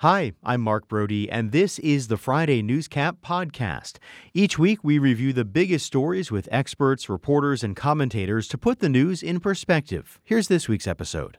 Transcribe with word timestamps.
Hi, 0.00 0.32
I'm 0.44 0.60
Mark 0.60 0.88
Brodie, 0.88 1.30
and 1.30 1.52
this 1.52 1.78
is 1.78 2.08
the 2.08 2.18
Friday 2.18 2.62
Newscap 2.62 3.20
podcast. 3.24 3.96
Each 4.34 4.58
week, 4.58 4.84
we 4.84 4.98
review 4.98 5.32
the 5.32 5.46
biggest 5.46 5.86
stories 5.86 6.30
with 6.30 6.50
experts, 6.52 7.08
reporters, 7.08 7.64
and 7.64 7.74
commentators 7.74 8.46
to 8.48 8.58
put 8.58 8.80
the 8.80 8.90
news 8.90 9.22
in 9.22 9.40
perspective. 9.40 10.20
Here's 10.22 10.48
this 10.48 10.68
week's 10.68 10.86
episode. 10.86 11.38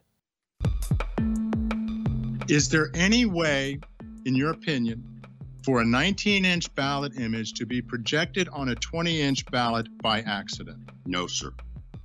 Is 2.47 2.69
there 2.69 2.89
any 2.95 3.27
way, 3.27 3.79
in 4.25 4.33
your 4.33 4.49
opinion, 4.49 5.21
for 5.63 5.81
a 5.81 5.85
19 5.85 6.43
inch 6.43 6.73
ballot 6.73 7.15
image 7.19 7.53
to 7.53 7.67
be 7.67 7.79
projected 7.79 8.49
on 8.49 8.69
a 8.69 8.75
20 8.75 9.21
inch 9.21 9.45
ballot 9.51 9.87
by 10.01 10.21
accident? 10.21 10.79
No, 11.05 11.27
sir. 11.27 11.51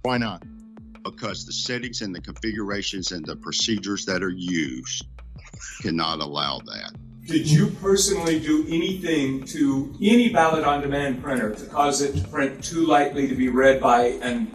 Why 0.03 0.19
not? 0.19 0.43
Because 1.03 1.47
the 1.47 1.53
settings 1.55 2.03
and 2.03 2.15
the 2.15 2.21
configurations 2.21 3.11
and 3.11 3.25
the 3.25 3.37
procedures 3.37 4.05
that 4.05 4.23
are 4.23 4.29
used 4.29 5.07
cannot 5.81 6.21
allow 6.21 6.59
that. 6.67 6.93
Did 7.27 7.49
you 7.49 7.69
personally 7.81 8.41
do 8.41 8.67
anything 8.69 9.45
to 9.47 9.95
any 10.03 10.31
ballot 10.31 10.65
on 10.65 10.81
demand 10.81 11.23
printer 11.23 11.55
to 11.55 11.67
cause 11.67 12.03
it 12.03 12.17
to 12.17 12.29
print 12.29 12.65
too 12.65 12.85
lightly 12.85 13.29
to 13.29 13.35
be 13.35 13.49
read 13.49 13.81
by 13.81 14.07
an 14.23 14.51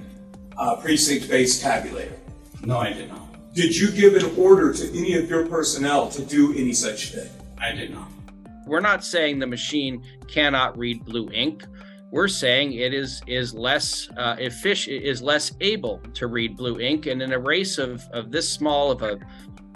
uh, 0.57 0.75
precinct 0.75 1.29
based 1.29 1.63
tabulator? 1.63 2.17
No, 2.65 2.79
I 2.79 2.91
did 2.91 3.09
not. 3.09 3.53
Did 3.53 3.75
you 3.75 3.89
give 3.91 4.15
an 4.15 4.35
order 4.37 4.73
to 4.73 4.89
any 4.89 5.13
of 5.13 5.29
your 5.29 5.47
personnel 5.47 6.09
to 6.09 6.23
do 6.23 6.53
any 6.53 6.73
such 6.73 7.13
thing? 7.13 7.29
I 7.57 7.71
did 7.71 7.91
not. 7.91 8.09
We're 8.65 8.81
not 8.81 9.03
saying 9.03 9.39
the 9.39 9.47
machine 9.47 10.03
cannot 10.27 10.77
read 10.77 11.05
blue 11.05 11.31
ink. 11.31 11.63
We're 12.11 12.27
saying 12.27 12.73
it 12.73 12.93
is 12.93 13.21
is 13.27 13.53
less 13.53 14.09
uh, 14.17 14.35
efficient, 14.39 15.03
is 15.03 15.21
less 15.21 15.53
able 15.61 15.99
to 16.15 16.27
read 16.27 16.57
blue 16.57 16.79
ink, 16.79 17.05
and 17.05 17.21
in 17.21 17.31
a 17.31 17.39
race 17.39 17.77
of 17.77 18.03
of 18.11 18.31
this 18.31 18.49
small 18.49 18.91
of 18.91 19.01
a 19.03 19.17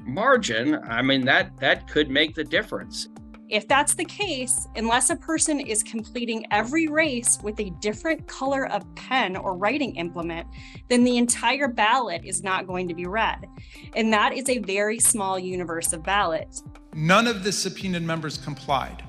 margin, 0.06 0.76
I 0.84 1.02
mean 1.02 1.26
that 1.26 1.58
that 1.58 1.88
could 1.88 2.10
make 2.10 2.36
the 2.36 2.44
difference. 2.44 3.10
If 3.50 3.68
that's 3.68 3.96
the 3.96 4.06
case, 4.06 4.70
unless 4.78 5.10
a 5.10 5.16
person 5.18 5.60
is 5.60 5.84
completing 5.84 6.46
every 6.52 6.88
race 6.88 7.38
with 7.44 7.60
a 7.60 7.70
different 7.82 8.26
color 8.26 8.72
of 8.72 8.84
pen 8.96 9.36
or 9.36 9.58
writing 9.58 9.98
implement, 9.98 10.48
then 10.88 11.04
the 11.04 11.18
entire 11.18 11.68
ballot 11.68 12.22
is 12.24 12.44
not 12.44 12.66
going 12.66 12.88
to 12.88 12.94
be 12.94 13.08
read. 13.08 13.46
And 13.94 14.14
that 14.14 14.34
is 14.34 14.48
a 14.48 14.60
very 14.60 15.00
small 15.00 15.38
universe 15.38 15.92
of 15.92 16.02
ballots. 16.02 16.64
None 16.96 17.28
of 17.28 17.44
the 17.44 17.52
subpoenaed 17.52 18.04
members 18.04 18.38
complied. 18.38 19.04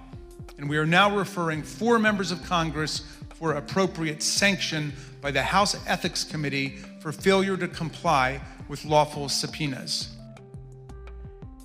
And 0.58 0.68
we 0.68 0.76
are 0.76 0.86
now 0.86 1.16
referring 1.16 1.62
four 1.62 2.00
members 2.00 2.32
of 2.32 2.42
Congress 2.42 3.02
for 3.34 3.52
appropriate 3.52 4.24
sanction 4.24 4.92
by 5.20 5.30
the 5.30 5.42
House 5.42 5.76
Ethics 5.86 6.24
Committee 6.24 6.78
for 7.00 7.12
failure 7.12 7.56
to 7.56 7.68
comply 7.68 8.40
with 8.68 8.84
lawful 8.84 9.28
subpoenas. 9.28 10.16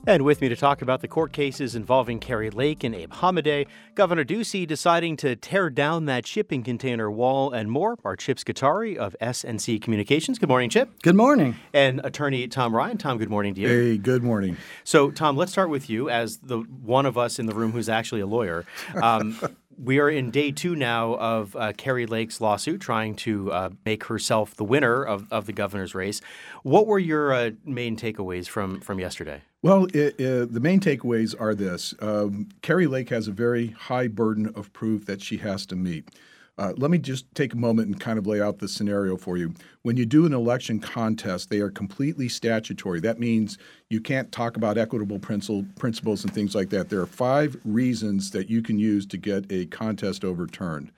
And 0.08 0.23
with 0.23 0.39
me 0.39 0.47
to 0.47 0.55
talk 0.55 0.81
about 0.81 1.02
the 1.02 1.09
court 1.09 1.33
cases 1.33 1.75
involving 1.75 2.22
Kari 2.22 2.50
Lake 2.50 2.86
and 2.86 2.95
Abe 2.95 3.11
Hamadeh, 3.11 3.67
Governor 3.94 4.23
Ducey 4.23 4.66
deciding 4.66 5.17
to 5.17 5.36
tear 5.36 5.69
down 5.69 6.05
that 6.05 6.25
shipping 6.25 6.64
container 6.64 7.11
wall 7.11 7.52
and 7.52 7.69
more, 7.69 7.97
are 8.05 8.16
Chip 8.16 8.38
Scutari 8.39 8.97
of 8.97 9.17
SNC 9.22 9.81
Communications. 9.81 10.39
Good 10.39 10.47
morning, 10.47 10.69
Chip. 10.69 10.89
Good 11.03 11.17
morning. 11.17 11.58
And 11.73 11.99
attorney 12.05 12.47
Tom 12.47 12.73
Ryan. 12.73 12.97
Tom, 12.97 13.17
good 13.17 13.30
morning 13.30 13.53
to 13.55 13.59
you. 13.59 13.67
Hey, 13.67 13.97
good 13.97 14.23
morning. 14.23 14.55
So, 14.86 15.11
Tom, 15.11 15.36
let's 15.36 15.52
start 15.52 15.69
with 15.69 15.89
you 15.89 16.09
as 16.09 16.38
the 16.38 16.59
one 16.59 17.05
of 17.05 17.17
us 17.17 17.38
in 17.38 17.45
the 17.45 17.53
room 17.53 17.73
who's 17.73 17.89
actually 17.89 18.21
a 18.21 18.27
lawyer. 18.27 18.64
Um, 19.03 19.38
we 19.78 20.00
are 20.00 20.09
in 20.09 20.31
day 20.31 20.52
two 20.52 20.75
now 20.75 21.16
of 21.16 21.56
uh, 21.56 21.73
Kari 21.73 22.06
Lake's 22.06 22.42
lawsuit, 22.42 22.81
trying 22.81 23.16
to 23.17 23.52
uh, 23.52 23.70
make 23.86 24.06
herself 24.06 24.56
the 24.56 24.64
winner 24.64 25.03
of, 25.03 25.31
of 25.31 25.45
the 25.45 25.53
governor's 25.53 25.94
race. 25.94 26.22
What 26.64 26.88
were 26.88 27.00
your 27.00 27.33
uh, 27.33 27.52
main 27.64 27.95
takeaways 27.95 28.48
from 28.48 28.81
from 28.81 29.00
yesterday? 29.00 29.42
Well, 29.61 29.86
it, 29.94 30.20
it, 30.20 30.53
the 30.53 30.59
main 30.59 30.80
takeaways 30.80 31.36
are 31.39 31.53
this: 31.53 31.94
um, 32.00 32.50
Kari 32.61 32.88
Lake 32.88 33.09
has 33.09 33.28
a 33.28 33.31
very 33.31 33.67
high 33.67 34.08
burden 34.08 34.48
of 34.55 34.73
proof 34.73 35.05
that 35.05 35.22
she 35.22 35.38
has 35.38 35.66
to 35.67 35.75
meet. 35.75 36.09
Uh, 36.58 36.73
let 36.77 36.89
me 36.89 36.97
just 36.97 37.33
take 37.36 37.53
a 37.53 37.58
moment 37.58 37.88
and 37.88 38.00
kind 38.00 38.17
of 38.17 38.25
lay 38.25 38.41
out 38.41 38.58
the 38.58 38.67
scenario 38.67 39.16
for 39.16 39.37
you. 39.37 39.54
When 39.83 39.95
you 39.95 40.08
do 40.08 40.26
an 40.26 40.33
election 40.33 40.80
contest, 40.80 41.49
they 41.49 41.59
are 41.59 41.70
completely 41.70 42.27
statutory. 42.27 42.99
That 42.99 43.20
means 43.20 43.59
you 43.89 44.02
can't 44.02 44.32
talk 44.32 44.58
about 44.58 44.77
equitable 44.77 45.20
principles 45.20 46.23
and 46.23 46.33
things 46.33 46.55
like 46.55 46.70
that. 46.71 46.89
There 46.89 47.02
are 47.02 47.05
five 47.05 47.58
reasons 47.64 48.32
that 48.32 48.49
you 48.49 48.64
can 48.64 48.80
use 48.80 49.05
to 49.08 49.17
get 49.17 49.45
a 49.52 49.67
contest 49.67 50.26
overturned. 50.26 50.92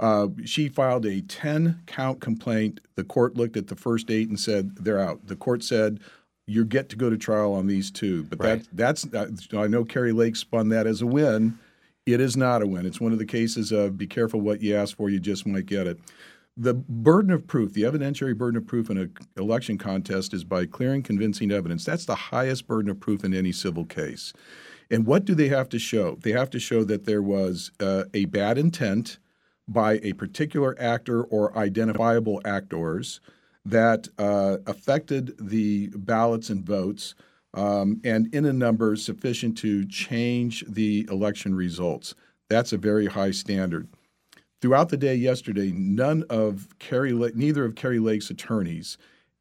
Uh, 0.00 0.26
she 0.44 0.68
filed 0.68 1.06
a 1.06 1.20
10 1.20 1.82
count 1.86 2.20
complaint. 2.20 2.80
The 2.96 3.04
court 3.04 3.36
looked 3.36 3.56
at 3.56 3.68
the 3.68 3.76
first 3.76 4.10
eight 4.10 4.28
and 4.28 4.40
said, 4.40 4.74
they're 4.74 4.98
out. 4.98 5.28
The 5.28 5.36
court 5.36 5.62
said, 5.62 6.00
you 6.46 6.64
get 6.64 6.88
to 6.88 6.96
go 6.96 7.08
to 7.08 7.16
trial 7.16 7.52
on 7.52 7.68
these 7.68 7.92
two. 7.92 8.24
But 8.24 8.40
right. 8.40 8.64
that, 8.74 9.04
that's, 9.04 9.14
uh, 9.14 9.58
I 9.58 9.68
know 9.68 9.84
Kari 9.84 10.12
Lake 10.12 10.34
spun 10.34 10.68
that 10.70 10.88
as 10.88 11.00
a 11.00 11.06
win 11.06 11.58
it 12.06 12.20
is 12.20 12.36
not 12.36 12.62
a 12.62 12.66
win. 12.66 12.86
It's 12.86 13.00
one 13.00 13.12
of 13.12 13.18
the 13.18 13.26
cases 13.26 13.72
of 13.72 13.96
be 13.96 14.06
careful 14.06 14.40
what 14.40 14.60
you 14.60 14.76
ask 14.76 14.96
for, 14.96 15.08
you 15.08 15.18
just 15.18 15.46
might 15.46 15.66
get 15.66 15.86
it. 15.86 15.98
The 16.56 16.74
burden 16.74 17.32
of 17.32 17.46
proof, 17.46 17.72
the 17.72 17.82
evidentiary 17.82 18.36
burden 18.36 18.58
of 18.58 18.66
proof 18.66 18.88
in 18.88 18.98
an 18.98 19.14
election 19.36 19.76
contest 19.76 20.32
is 20.32 20.44
by 20.44 20.66
clearing 20.66 21.02
convincing 21.02 21.50
evidence. 21.50 21.84
That's 21.84 22.04
the 22.04 22.14
highest 22.14 22.68
burden 22.68 22.90
of 22.90 23.00
proof 23.00 23.24
in 23.24 23.34
any 23.34 23.50
civil 23.50 23.84
case. 23.84 24.32
And 24.90 25.06
what 25.06 25.24
do 25.24 25.34
they 25.34 25.48
have 25.48 25.68
to 25.70 25.78
show? 25.78 26.16
They 26.20 26.32
have 26.32 26.50
to 26.50 26.60
show 26.60 26.84
that 26.84 27.06
there 27.06 27.22
was 27.22 27.72
uh, 27.80 28.04
a 28.12 28.26
bad 28.26 28.58
intent 28.58 29.18
by 29.66 29.98
a 30.02 30.12
particular 30.12 30.76
actor 30.78 31.24
or 31.24 31.56
identifiable 31.56 32.40
actors 32.44 33.20
that 33.64 34.08
uh, 34.18 34.58
affected 34.66 35.34
the 35.40 35.88
ballots 35.96 36.50
and 36.50 36.64
votes 36.64 37.14
um, 37.54 38.00
and 38.04 38.32
in 38.34 38.44
a 38.44 38.52
number 38.52 38.96
sufficient 38.96 39.56
to 39.58 39.86
change 39.86 40.64
the 40.68 41.08
election 41.10 41.54
results. 41.54 42.14
That's 42.48 42.72
a 42.72 42.78
very 42.78 43.06
high 43.06 43.30
standard. 43.30 43.88
Throughout 44.60 44.88
the 44.88 44.96
day 44.96 45.14
yesterday, 45.14 45.72
none 45.72 46.24
of 46.30 46.68
Kari, 46.78 47.12
neither 47.12 47.64
of 47.64 47.74
Kari 47.74 47.98
Lake's 47.98 48.30
attorneys 48.30 48.96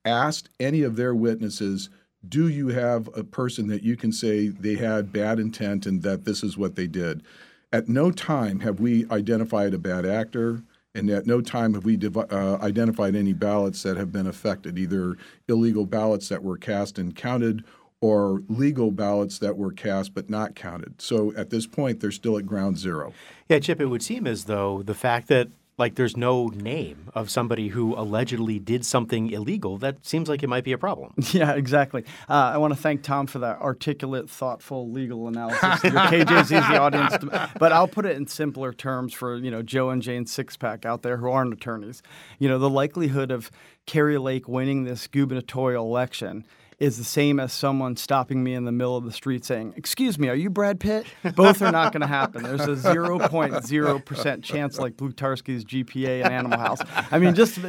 asked 0.06 0.50
any 0.59 0.81
of 0.84 0.96
their 0.96 1.16
witnesses, 1.16 1.90
"Do 2.28 2.47
you 2.47 2.69
have 2.69 3.09
a 3.16 3.23
person 3.23 3.68
that 3.68 3.84
you 3.84 3.96
can 3.96 4.12
say 4.12 4.50
they 4.50 4.75
had 4.75 5.13
bad 5.13 5.40
intent 5.40 5.85
and 5.85 6.02
that 6.02 6.25
this 6.25 6.44
is 6.44 6.57
what 6.57 6.75
they 6.75 6.88
did?" 6.88 7.23
At 7.72 7.88
no 7.90 8.12
time 8.12 8.59
have 8.59 8.79
we 8.79 9.06
identified 9.09 9.73
a 9.73 9.79
bad 9.79 10.06
actor, 10.06 10.62
and 10.94 11.09
at 11.09 11.25
no 11.25 11.41
time 11.41 11.73
have 11.73 11.85
we 11.85 11.97
uh, 11.97 12.57
identified 12.62 13.16
any 13.16 13.34
ballots 13.34 13.81
that 13.84 13.97
have 13.97 14.12
been 14.12 14.28
affected, 14.28 14.78
either 14.78 15.18
illegal 15.47 15.85
ballots 15.85 16.29
that 16.29 16.44
were 16.44 16.57
cast 16.57 17.00
and 17.00 17.16
counted 17.16 17.63
or 18.03 18.44
legal 18.50 18.91
ballots 18.91 19.40
that 19.40 19.56
were 19.56 19.72
cast 19.72 20.14
but 20.14 20.30
not 20.30 20.56
counted. 20.56 21.02
So 21.02 21.34
at 21.38 21.52
this 21.52 21.66
point, 21.66 22.02
they're 22.02 22.12
still 22.12 22.38
at 22.38 22.46
ground 22.46 22.78
zero. 22.78 23.14
Yeah, 23.47 23.59
Chip, 23.59 23.80
it 23.80 23.86
would 23.86 24.03
seem 24.03 24.28
as 24.28 24.44
though 24.44 24.84
the 24.84 24.94
fact 24.94 25.30
that 25.30 25.47
like 25.78 25.96
there's 25.96 26.18
no 26.18 26.47
name 26.47 27.09
of 27.16 27.31
somebody 27.31 27.69
who 27.69 27.96
allegedly 27.96 28.59
did 28.59 28.86
something 28.86 29.31
illegal 29.31 29.78
that 29.78 30.06
seems 30.06 30.28
like 30.30 30.44
it 30.44 30.47
might 30.47 30.64
be 30.64 30.72
a 30.72 30.78
problem 30.78 31.14
yeah 31.31 31.53
exactly 31.53 32.03
uh, 32.30 32.52
i 32.53 32.58
want 32.58 32.72
to 32.72 32.80
thank 32.80 33.02
tom 33.02 33.25
for 33.25 33.40
that 33.40 33.59
articulate 33.59 34.30
thoughtful 34.30 34.91
legal 34.91 35.28
analysis 35.28 35.84
your 35.84 35.94
kj's 35.94 36.50
the 36.50 36.58
audience 36.80 37.18
to, 37.18 37.50
but 37.58 37.72
i'll 37.72 37.88
put 37.88 38.06
it 38.06 38.16
in 38.16 38.28
simpler 38.28 38.72
terms 38.72 39.14
for 39.14 39.35
you 39.38 39.50
know 39.50 39.64
joe 39.64 39.90
and 39.90 40.03
jane 40.03 40.25
sixpack 40.25 40.85
out 40.85 41.02
there 41.02 41.18
who 41.18 41.28
aren't 41.28 41.52
attorneys 41.52 42.03
you 42.38 42.47
know 42.47 42.59
the 42.59 42.70
likelihood 42.70 43.31
of 43.31 43.50
kari 43.88 44.20
lake 44.20 44.47
winning 44.47 44.84
this 44.84 45.08
gubernatorial 45.08 45.84
election 45.84 46.46
is 46.79 46.97
the 46.97 47.03
same 47.03 47.39
as 47.39 47.53
someone 47.53 47.95
stopping 47.95 48.44
me 48.44 48.53
in 48.53 48.66
the 48.66 48.72
middle 48.72 48.97
of 48.97 49.03
the 49.03 49.11
street 49.11 49.45
saying, 49.45 49.73
Excuse 49.75 50.17
me, 50.17 50.29
are 50.29 50.35
you 50.35 50.50
Brad 50.50 50.79
Pitt? 50.79 51.06
Both 51.35 51.61
are 51.61 51.72
not 51.72 51.94
going 51.94 52.01
to 52.01 52.07
happen. 52.07 52.44
There's 52.44 52.61
a 52.61 52.75
0.0% 52.75 54.44
chance 54.44 54.79
like 54.79 54.97
Blutarsky's 54.97 55.66
GPA 55.66 56.25
in 56.25 56.31
Animal 56.31 56.59
House. 56.59 56.79
I 57.11 57.19
mean, 57.19 57.35
just 57.35 57.59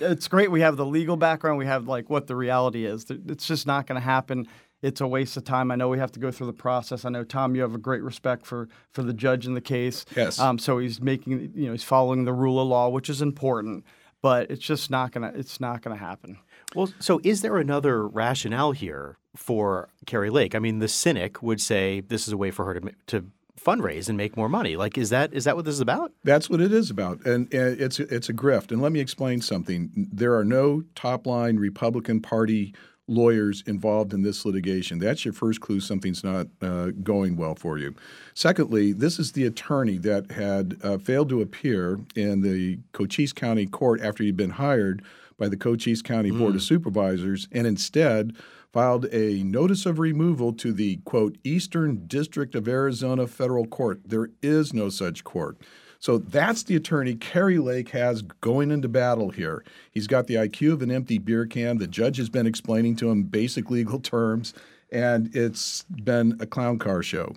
it's 0.00 0.28
great 0.28 0.50
we 0.50 0.60
have 0.60 0.76
the 0.76 0.86
legal 0.86 1.16
background, 1.16 1.58
we 1.58 1.66
have 1.66 1.88
like 1.88 2.10
what 2.10 2.26
the 2.26 2.36
reality 2.36 2.84
is. 2.84 3.06
It's 3.08 3.46
just 3.46 3.66
not 3.66 3.86
going 3.86 4.00
to 4.00 4.04
happen. 4.04 4.48
It's 4.80 5.00
a 5.00 5.06
waste 5.06 5.36
of 5.36 5.44
time. 5.44 5.70
I 5.70 5.76
know 5.76 5.88
we 5.88 5.98
have 5.98 6.12
to 6.12 6.20
go 6.20 6.30
through 6.30 6.46
the 6.46 6.52
process. 6.52 7.04
I 7.04 7.08
know 7.08 7.24
Tom, 7.24 7.56
you 7.56 7.62
have 7.62 7.74
a 7.74 7.78
great 7.78 8.02
respect 8.02 8.46
for 8.46 8.68
for 8.92 9.02
the 9.02 9.12
judge 9.12 9.46
in 9.46 9.54
the 9.54 9.60
case. 9.60 10.04
Yes. 10.14 10.38
Um, 10.38 10.58
so 10.58 10.78
he's 10.78 11.00
making, 11.00 11.52
you 11.54 11.66
know, 11.66 11.72
he's 11.72 11.82
following 11.82 12.24
the 12.24 12.32
rule 12.32 12.60
of 12.60 12.68
law, 12.68 12.88
which 12.88 13.10
is 13.10 13.20
important. 13.20 13.84
But 14.22 14.50
it's 14.50 14.64
just 14.64 14.90
not 14.90 15.12
gonna. 15.12 15.32
It's 15.34 15.60
not 15.60 15.82
gonna 15.82 15.96
happen. 15.96 16.38
Well, 16.74 16.90
so 16.98 17.20
is 17.24 17.42
there 17.42 17.56
another 17.56 18.06
rationale 18.06 18.72
here 18.72 19.16
for 19.34 19.88
Kari 20.06 20.30
Lake? 20.30 20.54
I 20.54 20.58
mean, 20.58 20.80
the 20.80 20.88
cynic 20.88 21.42
would 21.42 21.60
say 21.60 22.00
this 22.00 22.26
is 22.26 22.32
a 22.32 22.36
way 22.36 22.50
for 22.50 22.64
her 22.66 22.80
to 22.80 22.92
to 23.08 23.24
fundraise 23.58 24.08
and 24.08 24.16
make 24.16 24.36
more 24.36 24.48
money. 24.48 24.76
Like, 24.76 24.96
is 24.96 25.10
that 25.10 25.32
is 25.32 25.44
that 25.44 25.56
what 25.56 25.64
this 25.64 25.74
is 25.74 25.80
about? 25.80 26.12
That's 26.24 26.48
what 26.48 26.60
it 26.60 26.72
is 26.72 26.90
about, 26.90 27.24
and, 27.26 27.52
and 27.52 27.80
it's 27.80 28.00
it's 28.00 28.28
a 28.28 28.34
grift. 28.34 28.70
And 28.70 28.82
let 28.82 28.92
me 28.92 29.00
explain 29.00 29.40
something. 29.40 29.90
There 30.12 30.36
are 30.36 30.44
no 30.44 30.82
top 30.94 31.26
line 31.26 31.56
Republican 31.56 32.20
Party 32.20 32.74
lawyers 33.08 33.62
involved 33.66 34.12
in 34.12 34.22
this 34.22 34.44
litigation. 34.44 34.98
That's 34.98 35.24
your 35.24 35.32
first 35.32 35.62
clue 35.62 35.80
something's 35.80 36.22
not 36.22 36.46
uh, 36.60 36.90
going 37.02 37.36
well 37.36 37.54
for 37.54 37.78
you. 37.78 37.94
Secondly, 38.34 38.92
this 38.92 39.18
is 39.18 39.32
the 39.32 39.46
attorney 39.46 39.96
that 39.98 40.30
had 40.30 40.76
uh, 40.82 40.98
failed 40.98 41.30
to 41.30 41.40
appear 41.40 41.98
in 42.14 42.42
the 42.42 42.78
Cochise 42.92 43.32
County 43.32 43.66
Court 43.66 44.02
after 44.02 44.22
he'd 44.22 44.36
been 44.36 44.50
hired 44.50 45.02
by 45.38 45.48
the 45.48 45.56
Cochise 45.56 46.02
County 46.02 46.30
Board 46.30 46.52
mm. 46.52 46.56
of 46.56 46.62
Supervisors 46.62 47.48
and 47.52 47.66
instead 47.66 48.36
filed 48.72 49.06
a 49.12 49.42
notice 49.44 49.86
of 49.86 49.98
removal 49.98 50.52
to 50.52 50.72
the 50.72 50.96
quote 51.04 51.38
Eastern 51.42 52.06
District 52.06 52.54
of 52.54 52.68
Arizona 52.68 53.26
Federal 53.26 53.66
Court. 53.66 54.00
There 54.04 54.30
is 54.42 54.74
no 54.74 54.88
such 54.88 55.24
court. 55.24 55.56
So 56.00 56.18
that's 56.18 56.62
the 56.62 56.76
attorney 56.76 57.14
Kari 57.14 57.58
Lake 57.58 57.88
has 57.90 58.22
going 58.22 58.70
into 58.70 58.88
battle 58.88 59.30
here. 59.30 59.64
He's 59.90 60.06
got 60.06 60.26
the 60.26 60.34
IQ 60.34 60.74
of 60.74 60.82
an 60.82 60.90
empty 60.90 61.18
beer 61.18 61.44
can. 61.46 61.78
The 61.78 61.88
judge 61.88 62.18
has 62.18 62.28
been 62.28 62.46
explaining 62.46 62.96
to 62.96 63.10
him 63.10 63.24
basic 63.24 63.70
legal 63.70 63.98
terms, 64.00 64.54
and 64.92 65.34
it's 65.34 65.84
been 66.04 66.36
a 66.40 66.46
clown 66.46 66.78
car 66.78 67.02
show. 67.02 67.34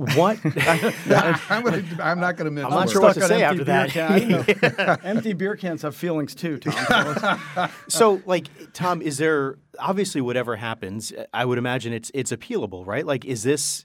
What? 0.00 0.38
I'm, 0.44 1.62
gonna, 1.62 1.84
I'm, 2.02 2.20
not 2.20 2.36
going 2.36 2.46
to 2.46 2.50
mention. 2.50 2.72
I'm 2.72 2.78
not 2.78 2.90
sure 2.90 3.02
what 3.02 3.14
to 3.14 3.22
say 3.22 3.42
after 3.42 3.64
that. 3.64 5.00
empty 5.04 5.34
beer 5.34 5.56
cans 5.56 5.82
have 5.82 5.94
feelings 5.94 6.34
too, 6.34 6.58
Tom. 6.58 7.70
so, 7.86 8.22
like, 8.24 8.46
Tom, 8.72 9.02
is 9.02 9.18
there 9.18 9.58
obviously 9.78 10.22
whatever 10.22 10.56
happens? 10.56 11.12
I 11.34 11.44
would 11.44 11.58
imagine 11.58 11.92
it's 11.92 12.10
it's 12.14 12.32
appealable, 12.32 12.86
right? 12.86 13.04
Like, 13.04 13.26
is 13.26 13.42
this 13.42 13.84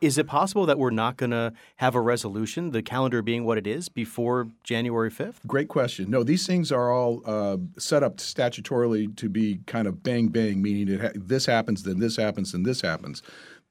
is 0.00 0.18
it 0.18 0.26
possible 0.26 0.66
that 0.66 0.76
we're 0.76 0.90
not 0.90 1.16
going 1.16 1.30
to 1.30 1.52
have 1.76 1.94
a 1.94 2.00
resolution, 2.00 2.72
the 2.72 2.82
calendar 2.82 3.22
being 3.22 3.44
what 3.44 3.56
it 3.56 3.66
is, 3.68 3.88
before 3.88 4.48
January 4.64 5.10
5th? 5.10 5.46
Great 5.46 5.68
question. 5.68 6.10
No, 6.10 6.24
these 6.24 6.48
things 6.48 6.72
are 6.72 6.90
all 6.90 7.22
uh, 7.26 7.58
set 7.78 8.02
up 8.02 8.16
statutorily 8.16 9.14
to 9.16 9.28
be 9.28 9.60
kind 9.66 9.86
of 9.86 10.02
bang 10.02 10.28
bang, 10.28 10.60
meaning 10.60 10.94
it 10.94 11.00
ha- 11.00 11.12
this 11.14 11.46
happens, 11.46 11.84
then 11.84 12.00
this 12.00 12.16
happens, 12.16 12.50
then 12.50 12.64
this 12.64 12.80
happens. 12.80 13.22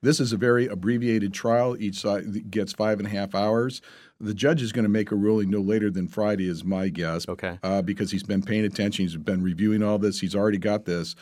This 0.03 0.19
is 0.19 0.33
a 0.33 0.37
very 0.37 0.67
abbreviated 0.67 1.33
trial. 1.33 1.77
Each 1.79 2.01
side 2.01 2.51
gets 2.51 2.73
five 2.73 2.99
and 2.99 3.07
a 3.07 3.09
half 3.09 3.33
hours. 3.33 3.81
The 4.19 4.33
judge 4.33 4.61
is 4.61 4.73
going 4.73 4.83
to 4.83 4.89
make 4.89 5.11
a 5.11 5.15
ruling 5.15 5.49
no 5.49 5.61
later 5.61 5.89
than 5.89 6.09
Friday, 6.09 6.49
is 6.49 6.65
my 6.65 6.89
guess. 6.89 7.27
Okay. 7.27 7.57
Uh, 7.63 7.81
because 7.81 8.11
he's 8.11 8.21
been 8.21 8.41
paying 8.41 8.65
attention. 8.65 9.05
He's 9.05 9.15
been 9.15 9.41
reviewing 9.41 9.81
all 9.81 9.97
this. 9.97 10.19
He's 10.19 10.35
already 10.35 10.57
got 10.57 10.83
this. 10.83 11.15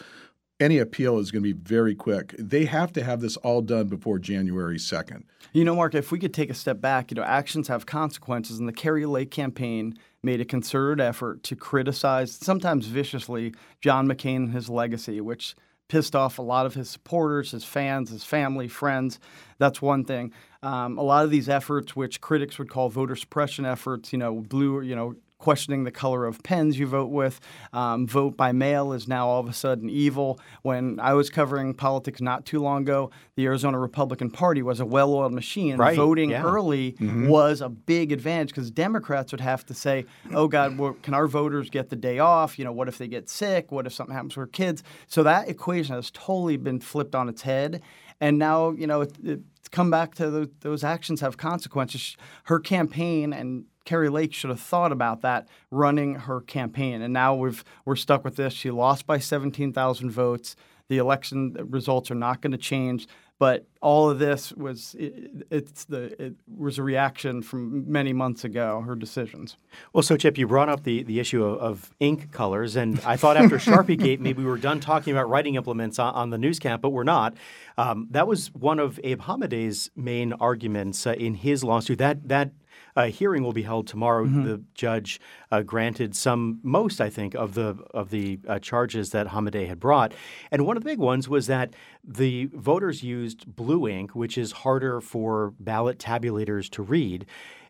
Any 0.60 0.80
appeal 0.80 1.20
is 1.20 1.30
going 1.30 1.44
to 1.44 1.54
be 1.54 1.60
very 1.60 1.94
quick. 1.94 2.34
They 2.40 2.66
have 2.66 2.92
to 2.94 3.04
have 3.04 3.22
this 3.22 3.38
all 3.38 3.62
done 3.62 3.88
before 3.88 4.18
January 4.18 4.78
2nd. 4.78 5.24
You 5.54 5.64
know, 5.64 5.76
Mark, 5.76 5.94
if 5.94 6.12
we 6.12 6.18
could 6.18 6.34
take 6.34 6.50
a 6.50 6.56
step 6.56 6.82
back, 6.82 7.12
you 7.12 7.16
know, 7.16 7.24
actions 7.24 7.68
have 7.68 7.86
consequences, 7.86 8.58
and 8.58 8.68
the 8.68 8.74
Kari 8.74 9.06
Lake 9.06 9.30
campaign 9.30 9.96
made 10.24 10.42
a 10.42 10.46
concerted 10.46 11.00
effort 11.00 11.44
to 11.44 11.56
criticize, 11.56 12.32
sometimes 12.32 12.88
viciously, 12.88 13.54
John 13.80 14.08
McCain 14.08 14.38
and 14.38 14.54
his 14.54 14.70
legacy, 14.70 15.22
which– 15.22 15.56
pissed 15.92 16.16
off 16.16 16.40
a 16.40 16.42
lot 16.42 16.66
of 16.66 16.74
his 16.74 16.90
supporters, 16.90 17.52
his 17.52 17.66
fans, 17.66 18.12
his 18.12 18.24
family, 18.24 18.70
friends. 18.70 19.20
That's 19.58 19.82
one 19.82 20.06
thing. 20.06 20.32
Um, 20.64 20.98
a 20.98 21.02
lot 21.02 21.26
of 21.26 21.32
these 21.32 21.50
efforts, 21.50 21.98
which 21.98 22.22
critics 22.22 22.58
would 22.58 22.70
call 22.70 22.88
voter 22.88 23.18
suppression 23.18 23.66
efforts, 23.66 24.14
you 24.14 24.18
know, 24.18 24.36
blue, 24.36 24.80
you 24.80 24.96
know, 24.96 25.16
questioning 25.42 25.84
the 25.84 25.92
color 25.92 26.26
of 26.26 26.42
pens 26.44 26.80
you 26.80 26.86
vote 26.86 27.10
with. 27.10 27.40
Um, 27.74 28.08
vote 28.08 28.38
by 28.38 28.52
mail 28.52 28.94
is 28.94 29.08
now 29.08 29.28
all 29.28 29.40
of 29.40 29.50
a 29.50 29.54
sudden 29.54 29.90
evil. 29.90 30.40
When 30.62 31.00
I 31.00 31.14
was 31.14 31.30
covering 31.30 31.74
politics 31.74 32.22
not 32.22 32.46
too 32.46 32.62
long 32.62 32.84
ago, 32.84 33.10
the 33.36 33.46
Arizona 33.48 33.80
Republican 33.80 34.30
Party 34.30 34.62
was 34.62 34.80
a 34.80 34.86
well 34.86 35.14
oiled 35.14 35.34
machine. 35.34 35.78
Right. 35.78 35.98
Voting 35.98 36.30
yeah. 36.30 36.44
early 36.44 36.94
mm-hmm. 36.94 37.28
was 37.28 37.60
a 37.60 37.70
big 37.70 38.12
advantage 38.12 38.50
because 38.50 38.70
Democrats 38.70 39.32
would 39.34 39.42
have 39.42 39.66
to 39.66 39.74
say, 39.74 40.06
oh, 40.32 40.48
God, 40.48 40.78
well, 40.78 40.94
can 41.02 41.14
our 41.16 41.28
voters 41.28 41.70
get 41.70 41.90
the 41.90 41.96
day 41.96 42.20
off? 42.20 42.60
You 42.60 42.66
know, 42.66 42.72
what 42.72 42.88
if 42.88 43.00
they 43.00 43.08
get 43.08 43.28
sick? 43.28 43.72
What 43.72 43.88
if 43.88 43.94
something 43.94 44.14
happens 44.14 44.36
to 44.36 44.42
our 44.42 44.48
kids? 44.48 44.84
So 45.08 45.24
that 45.24 45.50
equation 45.50 45.96
has 45.96 46.12
totally 46.12 46.58
been 46.58 46.80
flipped 46.80 47.16
on 47.16 47.28
its 47.28 47.42
head. 47.42 47.82
And 48.20 48.38
now, 48.38 48.72
you 48.72 48.86
know, 48.86 49.02
it, 49.02 49.18
it's 49.24 49.70
come 49.72 49.90
back 49.90 50.14
to 50.16 50.30
the, 50.30 50.52
those 50.60 50.84
actions 50.84 51.22
have 51.22 51.38
consequences. 51.38 52.16
Her 52.44 52.60
campaign 52.60 53.34
and 53.34 53.66
Kari 53.86 54.10
Lake 54.10 54.34
should 54.34 54.50
have 54.50 54.60
thought 54.60 54.92
about 54.92 55.22
that 55.22 55.48
running 55.70 56.16
her 56.16 56.42
campaign. 56.42 57.02
And 57.02 57.14
now 57.14 57.36
we've 57.36 57.64
we're 57.86 57.96
stuck 57.96 58.24
with 58.24 58.36
this. 58.36 58.54
She 58.54 58.72
lost 58.72 59.06
by 59.06 59.18
17,000 59.20 60.12
votes. 60.12 60.56
The 60.88 60.98
election 60.98 61.56
results 61.70 62.12
are 62.12 62.16
not 62.16 62.42
going 62.42 62.52
to 62.52 62.58
change. 62.58 63.08
But 63.42 63.66
all 63.82 64.08
of 64.08 64.20
this 64.20 64.54
was 64.54 64.96
it, 65.00 65.48
it's 65.50 65.86
the 65.86 66.24
it 66.24 66.36
was 66.56 66.78
a 66.78 66.84
reaction 66.84 67.42
from 67.42 67.92
many 67.92 68.14
months 68.14 68.44
ago. 68.44 68.82
Her 68.82 68.96
decisions. 68.96 69.58
Well, 69.94 70.04
so 70.04 70.16
Chip, 70.16 70.38
you 70.38 70.46
brought 70.46 70.70
up 70.70 70.84
the 70.84 71.02
the 71.02 71.20
issue 71.20 71.44
of, 71.44 71.58
of 71.58 71.96
ink 72.00 72.32
colors, 72.32 72.76
and 72.76 73.00
I 73.04 73.18
thought 73.18 73.38
after 73.38 73.56
Sharpie 73.58 73.98
Gate 73.98 74.22
maybe 74.22 74.44
we 74.44 74.48
were 74.48 74.60
done 74.60 74.80
talking 74.80 75.12
about 75.12 75.28
writing 75.28 75.56
implements 75.56 75.98
on, 75.98 76.14
on 76.14 76.30
the 76.30 76.38
Newscap, 76.38 76.82
but 76.82 76.92
we're 76.92 77.04
not. 77.04 77.34
Um, 77.80 78.10
that 78.12 78.28
was 78.28 78.54
one 78.54 78.78
of 78.78 79.00
Abe 79.04 79.22
Hamadeh's 79.22 79.90
main 79.96 80.34
arguments 80.34 81.08
uh, 81.08 81.14
in 81.14 81.34
his 81.34 81.64
lawsuit. 81.64 81.98
That 81.98 82.28
that 82.28 82.52
a 82.96 83.08
hearing 83.08 83.44
will 83.44 83.54
be 83.54 83.64
held 83.64 83.88
tomorrow. 83.88 84.26
Mm-hmm. 84.26 84.44
The 84.44 84.64
judge 84.74 85.20
uh, 85.52 85.62
granted 85.62 86.16
some, 86.16 86.60
most 86.64 87.02
I 87.02 87.10
think, 87.10 87.34
of 87.36 87.54
the 87.54 87.78
of 87.94 88.10
the 88.10 88.40
uh, 88.48 88.60
charges 88.60 89.12
that 89.12 89.28
Hamadeh 89.28 89.68
had 89.68 89.80
brought, 89.80 90.14
and 90.52 90.66
one 90.66 90.78
of 90.78 90.84
the 90.84 90.90
big 90.90 91.00
ones 91.00 91.28
was 91.28 91.48
that 91.48 91.74
the 92.04 92.46
voters 92.54 93.04
used 93.04 93.56
blue 93.56 93.88
ink, 93.88 94.16
which 94.16 94.38
is 94.38 94.52
harder 94.52 95.02
for 95.02 95.54
ballot 95.60 96.00
tabulators 96.00 96.70
to 96.72 96.82
read. 96.82 97.26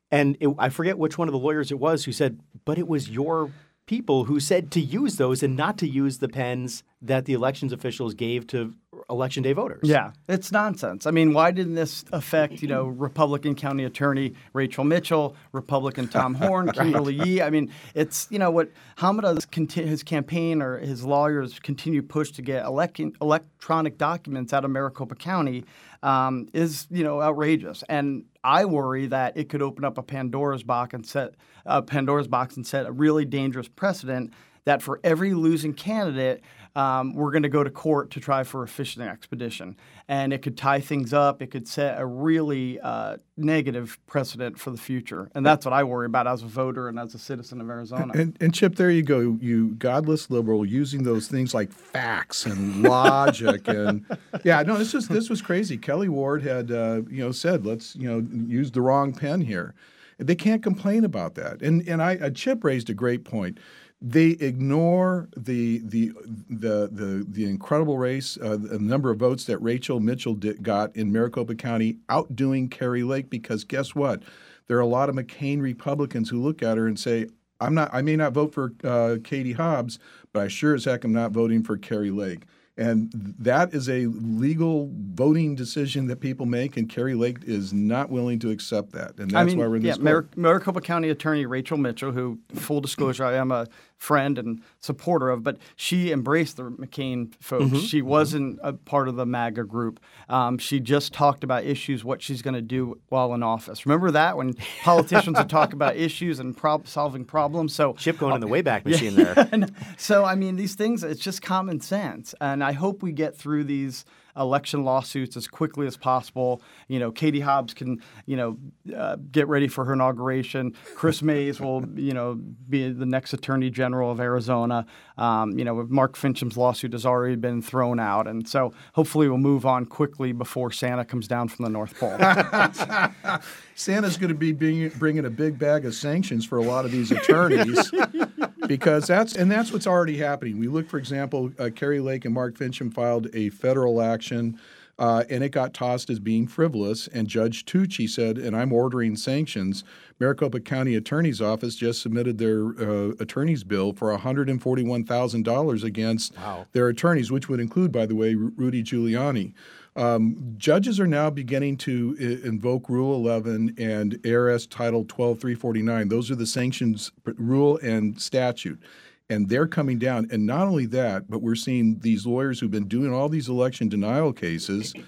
And 0.09 0.35
it, 0.39 0.49
I 0.59 0.69
forget 0.69 0.97
which 0.97 1.17
one 1.17 1.27
of 1.27 1.31
the 1.31 1.39
lawyers 1.39 1.71
it 1.71 1.79
was 1.79 2.05
who 2.05 2.11
said, 2.11 2.39
"But 2.65 2.77
it 2.77 2.87
was 2.87 3.09
your 3.09 3.51
people 3.91 4.25
who 4.25 4.39
said 4.39 4.71
to 4.71 4.79
use 4.79 5.17
those 5.17 5.43
and 5.43 5.55
not 5.57 5.77
to 5.77 5.87
use 5.87 6.19
the 6.19 6.29
pens 6.29 6.83
that 7.01 7.25
the 7.25 7.33
elections 7.33 7.73
officials 7.73 8.13
gave 8.13 8.47
to 8.47 8.73
election 9.11 9.43
day 9.43 9.53
voters. 9.53 9.81
Yeah, 9.83 10.11
it's 10.27 10.51
nonsense. 10.51 11.05
I 11.05 11.11
mean, 11.11 11.33
why 11.33 11.51
didn't 11.51 11.75
this 11.75 12.03
affect, 12.11 12.61
you 12.61 12.67
know, 12.67 12.85
Republican 12.85 13.55
County 13.55 13.83
Attorney 13.83 14.33
Rachel 14.53 14.83
Mitchell, 14.83 15.35
Republican 15.51 16.07
Tom 16.07 16.33
Horne, 16.35 16.71
Kimberly 16.71 17.17
right. 17.17 17.27
Yee? 17.27 17.41
I 17.41 17.49
mean, 17.49 17.71
it's, 17.93 18.27
you 18.31 18.39
know, 18.39 18.49
what 18.49 18.71
Hamadeh's 18.97 19.47
his 19.73 20.03
campaign 20.03 20.61
or 20.61 20.79
his 20.79 21.03
lawyers 21.03 21.59
continue 21.59 22.01
push 22.01 22.31
to 22.31 22.41
get 22.41 22.65
elect- 22.65 23.01
electronic 23.21 23.97
documents 23.97 24.53
out 24.53 24.65
of 24.65 24.71
Maricopa 24.71 25.15
County 25.15 25.65
um, 26.01 26.47
is, 26.53 26.87
you 26.89 27.03
know, 27.03 27.21
outrageous. 27.21 27.83
And 27.89 28.25
I 28.43 28.65
worry 28.65 29.07
that 29.07 29.37
it 29.37 29.49
could 29.49 29.61
open 29.61 29.85
up 29.85 29.97
a 29.97 30.03
Pandora's 30.03 30.63
box 30.63 30.93
and 30.93 31.05
set 31.05 31.35
uh, 31.65 31.81
Pandora's 31.81 32.27
box 32.27 32.55
and 32.55 32.65
set 32.65 32.87
a 32.87 32.91
really 32.91 33.25
dangerous 33.25 33.67
precedent 33.67 34.33
that 34.65 34.81
for 34.81 34.99
every 35.03 35.33
losing 35.33 35.73
candidate, 35.73 36.41
um, 36.75 37.13
we're 37.13 37.31
going 37.31 37.43
to 37.43 37.49
go 37.49 37.63
to 37.63 37.69
court 37.69 38.11
to 38.11 38.19
try 38.19 38.43
for 38.43 38.63
a 38.63 38.67
fishing 38.67 39.03
expedition. 39.03 39.75
And 40.07 40.31
it 40.31 40.41
could 40.41 40.57
tie 40.57 40.79
things 40.79 41.13
up. 41.13 41.41
It 41.41 41.51
could 41.51 41.67
set 41.67 41.99
a 41.99 42.05
really 42.05 42.79
uh, 42.79 43.17
negative 43.35 43.99
precedent 44.07 44.57
for 44.57 44.71
the 44.71 44.77
future. 44.77 45.29
And 45.35 45.45
that's 45.45 45.65
what 45.65 45.73
I 45.73 45.83
worry 45.83 46.05
about 46.05 46.27
as 46.27 46.43
a 46.43 46.47
voter 46.47 46.87
and 46.87 46.97
as 46.97 47.13
a 47.13 47.19
citizen 47.19 47.59
of 47.59 47.69
Arizona. 47.69 48.13
And, 48.15 48.37
and 48.39 48.53
Chip, 48.53 48.75
there 48.75 48.89
you 48.89 49.03
go. 49.03 49.19
You 49.19 49.75
godless 49.79 50.29
liberal 50.29 50.65
using 50.65 51.03
those 51.03 51.27
things 51.27 51.53
like 51.53 51.71
facts 51.71 52.45
and 52.45 52.83
logic. 52.83 53.67
and 53.67 54.05
yeah, 54.43 54.63
no, 54.63 54.77
this 54.77 54.93
was, 54.93 55.07
this 55.07 55.29
was 55.29 55.41
crazy. 55.41 55.77
Kelli 55.77 56.09
Ward 56.09 56.41
had, 56.41 56.71
uh, 56.71 57.01
you 57.09 57.23
know, 57.23 57.31
said, 57.31 57.65
let's, 57.65 57.95
you 57.95 58.09
know, 58.09 58.25
use 58.47 58.71
the 58.71 58.81
wrong 58.81 59.13
pen 59.13 59.41
here. 59.41 59.73
They 60.17 60.35
can't 60.35 60.61
complain 60.61 61.03
about 61.03 61.35
that. 61.35 61.61
And, 61.61 61.87
and 61.87 62.01
I, 62.01 62.29
Chip 62.29 62.63
raised 62.63 62.89
a 62.89 62.93
great 62.93 63.25
point 63.25 63.57
they 64.01 64.29
ignore 64.31 65.29
the 65.37 65.79
the 65.85 66.11
the 66.49 66.89
the, 66.91 67.25
the 67.29 67.45
incredible 67.45 67.99
race, 67.99 68.37
uh, 68.41 68.57
the 68.57 68.79
number 68.79 69.11
of 69.11 69.19
votes 69.19 69.45
that 69.45 69.59
Rachel 69.59 69.99
Mitchell 69.99 70.33
did, 70.33 70.63
got 70.63 70.95
in 70.95 71.11
Maricopa 71.11 71.53
County, 71.53 71.97
outdoing 72.09 72.67
Kari 72.67 73.03
Lake. 73.03 73.29
Because 73.29 73.63
guess 73.63 73.93
what? 73.93 74.23
There 74.67 74.77
are 74.77 74.81
a 74.81 74.87
lot 74.87 75.09
of 75.09 75.15
McCain 75.15 75.61
Republicans 75.61 76.29
who 76.29 76.41
look 76.41 76.63
at 76.63 76.77
her 76.77 76.87
and 76.87 76.99
say, 76.99 77.27
"I'm 77.59 77.75
not. 77.75 77.91
I 77.93 78.01
may 78.01 78.15
not 78.15 78.33
vote 78.33 78.53
for 78.53 78.73
uh, 78.83 79.17
Katie 79.23 79.53
Hobbs, 79.53 79.99
but 80.33 80.41
I 80.41 80.47
sure 80.47 80.73
as 80.73 80.85
heck 80.85 81.05
am 81.05 81.13
not 81.13 81.31
voting 81.31 81.63
for 81.63 81.77
Kari 81.77 82.11
Lake." 82.11 82.45
And 82.77 83.35
that 83.39 83.73
is 83.73 83.89
a 83.89 84.05
legal 84.07 84.89
voting 84.93 85.55
decision 85.55 86.07
that 86.07 86.21
people 86.21 86.45
make, 86.45 86.77
and 86.77 86.89
Kari 86.89 87.15
Lake 87.15 87.39
is 87.43 87.73
not 87.73 88.09
willing 88.09 88.39
to 88.39 88.49
accept 88.49 88.93
that. 88.93 89.17
And 89.19 89.31
that's 89.31 89.35
I 89.35 89.43
mean, 89.43 89.57
why 89.57 89.67
we're 89.67 89.75
in 89.75 89.81
yeah, 89.83 89.91
this 89.93 89.99
Mar- 89.99 90.27
Maricopa 90.35 90.81
County 90.81 91.09
Attorney 91.09 91.45
Rachel 91.45 91.77
Mitchell, 91.77 92.11
who, 92.11 92.39
full 92.55 92.81
disclosure, 92.81 93.25
I 93.25 93.35
am 93.35 93.51
a 93.51 93.67
friend 94.01 94.39
and 94.39 94.63
supporter 94.79 95.29
of, 95.29 95.43
but 95.43 95.59
she 95.75 96.11
embraced 96.11 96.57
the 96.57 96.63
McCain 96.63 97.31
folks. 97.39 97.65
Mm-hmm. 97.65 97.77
She 97.77 98.01
wasn't 98.01 98.59
a 98.63 98.73
part 98.73 99.07
of 99.07 99.15
the 99.15 99.27
MAGA 99.27 99.65
group. 99.65 99.99
Um, 100.27 100.57
she 100.57 100.79
just 100.79 101.13
talked 101.13 101.43
about 101.43 101.65
issues, 101.65 102.03
what 102.03 102.19
she's 102.19 102.41
going 102.41 102.55
to 102.55 102.63
do 102.63 102.99
while 103.09 103.31
in 103.35 103.43
office. 103.43 103.85
Remember 103.85 104.09
that 104.09 104.37
when 104.37 104.55
politicians 104.81 105.37
would 105.37 105.51
talk 105.51 105.73
about 105.73 105.97
issues 105.97 106.39
and 106.39 106.57
prob- 106.57 106.87
solving 106.87 107.25
problems? 107.25 107.75
So 107.75 107.93
Chip 107.93 108.17
going 108.17 108.31
uh, 108.31 108.35
in 108.35 108.41
the 108.41 108.47
Wayback 108.47 108.85
Machine 108.85 109.13
yeah, 109.15 109.33
there. 109.33 109.67
so 109.97 110.25
I 110.25 110.33
mean, 110.33 110.55
these 110.55 110.73
things, 110.73 111.03
it's 111.03 111.21
just 111.21 111.43
common 111.43 111.79
sense, 111.79 112.33
and 112.41 112.60
I 112.63 112.73
hope 112.73 113.03
we 113.03 113.11
get 113.11 113.35
through 113.35 113.65
these 113.65 114.05
election 114.35 114.83
lawsuits 114.83 115.35
as 115.35 115.47
quickly 115.47 115.87
as 115.87 115.97
possible. 115.97 116.61
You 116.87 116.99
know, 116.99 117.11
Katie 117.11 117.39
Hobbs 117.39 117.73
can, 117.73 118.01
you 118.25 118.37
know, 118.37 118.57
uh, 118.95 119.17
get 119.31 119.47
ready 119.47 119.67
for 119.67 119.85
her 119.85 119.93
inauguration. 119.93 120.75
Chris 120.95 121.21
Mayes 121.31 121.59
will, 121.59 121.85
you 121.95 122.13
know, 122.13 122.35
be 122.35 122.89
the 122.91 123.05
next 123.05 123.33
Attorney 123.33 123.69
General 123.69 124.11
of 124.11 124.19
Arizona. 124.19 124.85
Um, 125.17 125.57
you 125.57 125.65
know, 125.65 125.85
Mark 125.89 126.15
Finchem's 126.15 126.57
lawsuit 126.57 126.93
has 126.93 127.05
already 127.05 127.35
been 127.35 127.61
thrown 127.61 127.99
out, 127.99 128.27
and 128.27 128.47
so 128.47 128.73
hopefully 128.93 129.27
we'll 129.27 129.37
move 129.37 129.65
on 129.65 129.85
quickly 129.85 130.31
before 130.31 130.71
Santa 130.71 131.05
comes 131.05 131.27
down 131.27 131.47
from 131.47 131.63
the 131.63 131.69
North 131.69 131.99
Pole. 131.99 132.17
Santa's 133.75 134.17
going 134.17 134.29
to 134.29 134.35
be 134.35 134.51
bringing 134.51 135.25
a 135.25 135.29
big 135.29 135.59
bag 135.59 135.85
of 135.85 135.93
sanctions 135.93 136.45
for 136.45 136.57
a 136.57 136.63
lot 136.63 136.85
of 136.85 136.91
these 136.91 137.11
attorneys. 137.11 137.91
because 138.67 139.07
that's 139.07 139.35
and 139.35 139.51
that's 139.51 139.71
what's 139.71 139.87
already 139.87 140.17
happening. 140.17 140.59
We 140.59 140.67
look, 140.67 140.89
for 140.89 140.97
example, 140.97 141.51
uh, 141.59 141.69
Kari 141.73 141.99
Lake 141.99 142.25
and 142.25 142.33
Mark 142.33 142.57
Finchem 142.57 142.93
filed 142.93 143.27
a 143.33 143.49
federal 143.49 144.01
action. 144.01 144.59
Uh, 144.99 145.23
and 145.31 145.43
it 145.43 145.49
got 145.49 145.73
tossed 145.73 146.11
as 146.11 146.19
being 146.19 146.45
frivolous. 146.45 147.07
And 147.07 147.27
Judge 147.27 147.65
Tuchi 147.65 148.07
said, 148.07 148.37
and 148.37 148.55
I'm 148.55 148.71
ordering 148.71 149.15
sanctions. 149.15 149.83
Maricopa 150.19 150.59
County 150.59 150.93
Attorney's 150.93 151.41
Office 151.41 151.75
just 151.75 152.03
submitted 152.03 152.37
their 152.37 152.67
uh, 152.79 153.13
attorney's 153.19 153.63
bill 153.63 153.93
for 153.93 154.15
$141,000 154.15 155.83
against 155.83 156.37
wow. 156.37 156.67
their 156.73 156.87
attorneys, 156.87 157.31
which 157.31 157.49
would 157.49 157.59
include, 157.59 157.91
by 157.91 158.05
the 158.05 158.13
way, 158.13 158.35
Rudy 158.35 158.83
Giuliani. 158.83 159.53
Um, 159.95 160.55
judges 160.57 160.99
are 160.99 161.07
now 161.07 161.29
beginning 161.29 161.77
to 161.77 162.15
I- 162.19 162.47
invoke 162.47 162.89
Rule 162.89 163.15
11 163.15 163.75
and 163.77 164.25
ARS 164.25 164.65
Title 164.67 165.03
12349. 165.03 166.07
Those 166.07 166.31
are 166.31 166.35
the 166.35 166.45
sanctions 166.45 167.11
rule 167.25 167.77
and 167.83 168.19
statute. 168.19 168.81
And 169.29 169.49
they're 169.49 169.67
coming 169.67 169.97
down. 169.97 170.27
And 170.31 170.45
not 170.45 170.67
only 170.67 170.85
that, 170.87 171.29
but 171.29 171.41
we're 171.41 171.55
seeing 171.55 171.99
these 171.99 172.25
lawyers 172.25 172.59
who've 172.59 172.71
been 172.71 172.87
doing 172.87 173.13
all 173.13 173.29
these 173.29 173.49
election 173.49 173.89
denial 173.89 174.33
cases. 174.33 174.93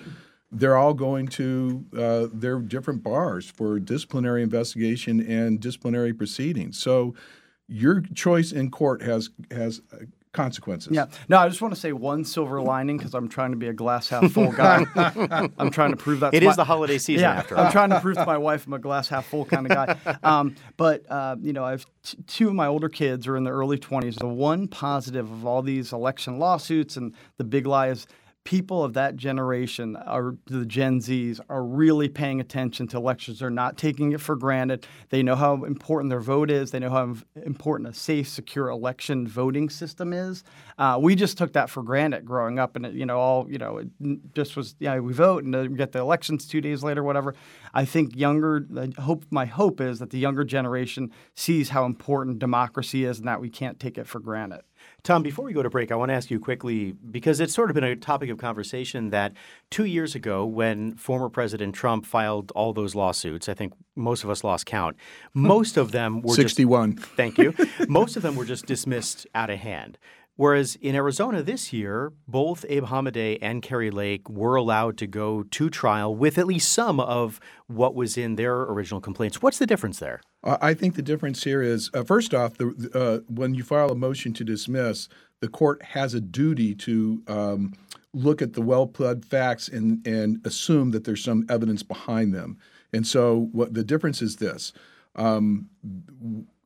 They're 0.55 0.77
all 0.77 0.93
going 0.93 1.29
to 1.29 1.83
uh, 1.97 2.27
their 2.31 2.59
different 2.59 3.01
bars 3.01 3.49
for 3.49 3.79
disciplinary 3.79 4.43
investigation 4.43 5.19
and 5.19 5.59
disciplinary 5.59 6.13
proceedings. 6.13 6.77
So, 6.77 7.15
your 7.67 8.01
choice 8.13 8.51
in 8.51 8.69
court 8.69 9.01
has 9.01 9.31
has 9.49 9.81
uh, 9.91 10.05
consequences. 10.33 10.91
Yeah. 10.93 11.05
No, 11.29 11.37
I 11.37 11.47
just 11.47 11.61
want 11.61 11.73
to 11.73 11.79
say 11.79 11.93
one 11.93 12.25
silver 12.25 12.59
lining 12.61 12.97
because 12.97 13.13
I'm 13.13 13.29
trying 13.29 13.51
to 13.51 13.57
be 13.57 13.67
a 13.67 13.73
glass 13.73 14.09
half 14.09 14.31
full 14.31 14.51
guy. 14.51 14.85
I'm 15.57 15.69
trying 15.71 15.91
to 15.91 15.97
prove 15.97 16.19
that 16.21 16.33
It 16.33 16.41
to 16.41 16.45
is 16.47 16.49
my- 16.51 16.55
the 16.55 16.63
holiday 16.65 16.97
season 16.97 17.21
yeah, 17.23 17.33
after 17.35 17.57
all. 17.57 17.65
I'm 17.65 17.71
trying 17.71 17.91
to 17.91 17.99
prove 17.99 18.17
to 18.17 18.25
my 18.25 18.37
wife 18.37 18.65
I'm 18.67 18.73
a 18.73 18.79
glass 18.79 19.07
half 19.07 19.25
full 19.27 19.45
kind 19.45 19.65
of 19.65 19.71
guy. 19.71 20.17
Um, 20.23 20.55
but 20.77 21.09
uh, 21.09 21.35
you 21.41 21.53
know, 21.53 21.63
I 21.63 21.71
have 21.71 21.85
t- 22.03 22.17
two 22.27 22.47
of 22.47 22.55
my 22.55 22.67
older 22.67 22.89
kids 22.89 23.27
are 23.27 23.37
in 23.37 23.43
their 23.43 23.53
early 23.53 23.77
20s. 23.77 24.15
The 24.19 24.27
one 24.27 24.67
positive 24.67 25.31
of 25.31 25.45
all 25.45 25.61
these 25.61 25.93
election 25.93 26.39
lawsuits 26.39 26.97
and 26.97 27.13
the 27.37 27.43
big 27.43 27.67
lie 27.67 27.89
is 27.89 28.07
people 28.43 28.83
of 28.83 28.93
that 28.93 29.15
generation 29.15 29.93
the 30.45 30.65
Gen 30.65 30.99
Zs 30.99 31.39
are 31.49 31.63
really 31.63 32.09
paying 32.09 32.41
attention 32.41 32.87
to 32.87 32.97
elections. 32.97 33.39
They're 33.39 33.49
not 33.49 33.77
taking 33.77 34.11
it 34.11 34.21
for 34.21 34.35
granted. 34.35 34.85
They 35.09 35.23
know 35.23 35.35
how 35.35 35.63
important 35.63 36.09
their 36.09 36.19
vote 36.19 36.51
is. 36.51 36.71
They 36.71 36.79
know 36.79 36.89
how 36.89 37.15
important 37.45 37.89
a 37.89 37.93
safe, 37.93 38.27
secure 38.27 38.69
election 38.69 39.27
voting 39.27 39.69
system 39.69 40.13
is. 40.13 40.43
Uh, 40.77 40.97
we 41.01 41.15
just 41.15 41.37
took 41.37 41.53
that 41.53 41.69
for 41.69 41.83
granted 41.83 42.25
growing 42.25 42.59
up, 42.59 42.75
and 42.75 42.85
it, 42.85 42.93
you 42.93 43.05
know, 43.05 43.17
all 43.17 43.49
you 43.49 43.57
know, 43.57 43.77
it 43.77 43.87
just 44.33 44.57
was 44.57 44.75
yeah, 44.79 44.99
we 44.99 45.13
vote 45.13 45.43
and 45.43 45.55
we 45.71 45.77
get 45.77 45.91
the 45.91 45.99
elections 45.99 46.47
two 46.47 46.61
days 46.61 46.83
later, 46.83 47.03
whatever. 47.03 47.35
I 47.73 47.85
think 47.85 48.15
younger 48.15 48.65
I 48.77 49.01
hope 49.01 49.25
my 49.31 49.45
hope 49.45 49.79
is 49.79 49.99
that 49.99 50.09
the 50.09 50.19
younger 50.19 50.43
generation 50.43 51.11
sees 51.35 51.69
how 51.69 51.85
important 51.85 52.39
democracy 52.39 53.05
is 53.05 53.19
and 53.19 53.27
that 53.27 53.39
we 53.39 53.49
can't 53.49 53.79
take 53.79 53.97
it 53.97 54.07
for 54.07 54.19
granted. 54.19 54.61
Tom, 55.03 55.21
before 55.21 55.43
we 55.43 55.51
go 55.51 55.61
to 55.61 55.69
break, 55.69 55.91
I 55.91 55.95
want 55.95 56.09
to 56.09 56.13
ask 56.15 56.31
you 56.31 56.39
quickly 56.39 56.93
because 57.11 57.41
it's 57.41 57.53
sort 57.53 57.69
of 57.69 57.73
been 57.73 57.83
a 57.83 57.93
topic 57.93 58.29
of 58.29 58.37
conversation 58.37 59.09
that 59.09 59.33
two 59.69 59.83
years 59.83 60.15
ago, 60.15 60.45
when 60.45 60.95
former 60.95 61.27
President 61.27 61.75
Trump 61.75 62.05
filed 62.05 62.51
all 62.55 62.71
those 62.71 62.95
lawsuits, 62.95 63.49
I 63.49 63.53
think 63.53 63.73
most 63.97 64.23
of 64.23 64.29
us 64.29 64.45
lost 64.45 64.65
count. 64.65 64.95
Most 65.33 65.75
of 65.75 65.91
them 65.91 66.21
were 66.21 66.33
61. 66.35 66.95
Just, 66.95 67.07
thank 67.17 67.37
you. 67.37 67.53
most 67.89 68.15
of 68.15 68.21
them 68.23 68.37
were 68.37 68.45
just 68.45 68.65
dismissed 68.65 69.27
out 69.35 69.49
of 69.49 69.59
hand. 69.59 69.97
Whereas 70.35 70.75
in 70.81 70.95
Arizona 70.95 71.43
this 71.43 71.71
year, 71.71 72.11
both 72.27 72.65
Abe 72.67 72.85
Hamadeh 72.85 73.37
and 73.41 73.61
Kari 73.61 73.91
Lake 73.91 74.27
were 74.27 74.55
allowed 74.55 74.97
to 74.97 75.07
go 75.07 75.43
to 75.43 75.69
trial 75.69 76.15
with 76.15 76.39
at 76.39 76.47
least 76.47 76.71
some 76.71 76.99
of 76.99 77.39
what 77.67 77.93
was 77.93 78.17
in 78.17 78.35
their 78.35 78.61
original 78.61 78.99
complaints. 78.99 79.41
What's 79.41 79.59
the 79.59 79.67
difference 79.67 79.99
there? 79.99 80.21
I 80.43 80.73
think 80.73 80.95
the 80.95 81.03
difference 81.03 81.43
here 81.43 81.61
is 81.61 81.89
uh, 81.93 82.03
first 82.03 82.33
off, 82.33 82.57
the, 82.57 82.89
uh, 82.93 83.31
when 83.31 83.53
you 83.53 83.63
file 83.63 83.91
a 83.91 83.95
motion 83.95 84.33
to 84.33 84.43
dismiss, 84.43 85.07
the 85.39 85.47
court 85.47 85.83
has 85.83 86.13
a 86.13 86.21
duty 86.21 86.73
to 86.75 87.21
um, 87.27 87.73
look 88.13 88.41
at 88.41 88.53
the 88.53 88.61
well 88.61 88.87
pled 88.87 89.25
facts 89.25 89.67
and, 89.67 90.05
and 90.05 90.45
assume 90.45 90.91
that 90.91 91.03
there's 91.03 91.23
some 91.23 91.45
evidence 91.47 91.83
behind 91.83 92.33
them. 92.33 92.57
And 92.91 93.05
so, 93.05 93.49
what 93.51 93.73
the 93.73 93.83
difference 93.83 94.21
is 94.21 94.37
this. 94.37 94.73
Um, 95.15 95.69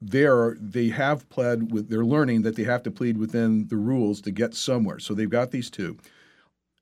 they're, 0.01 0.55
they 0.59 0.89
have 0.89 1.27
pled 1.29 1.71
with 1.71 1.89
they're 1.89 2.05
learning 2.05 2.43
that 2.43 2.55
they 2.55 2.63
have 2.63 2.83
to 2.83 2.91
plead 2.91 3.17
within 3.17 3.67
the 3.67 3.77
rules 3.77 4.21
to 4.21 4.31
get 4.31 4.53
somewhere. 4.53 4.99
So 4.99 5.13
they've 5.13 5.29
got 5.29 5.51
these 5.51 5.69
two. 5.69 5.97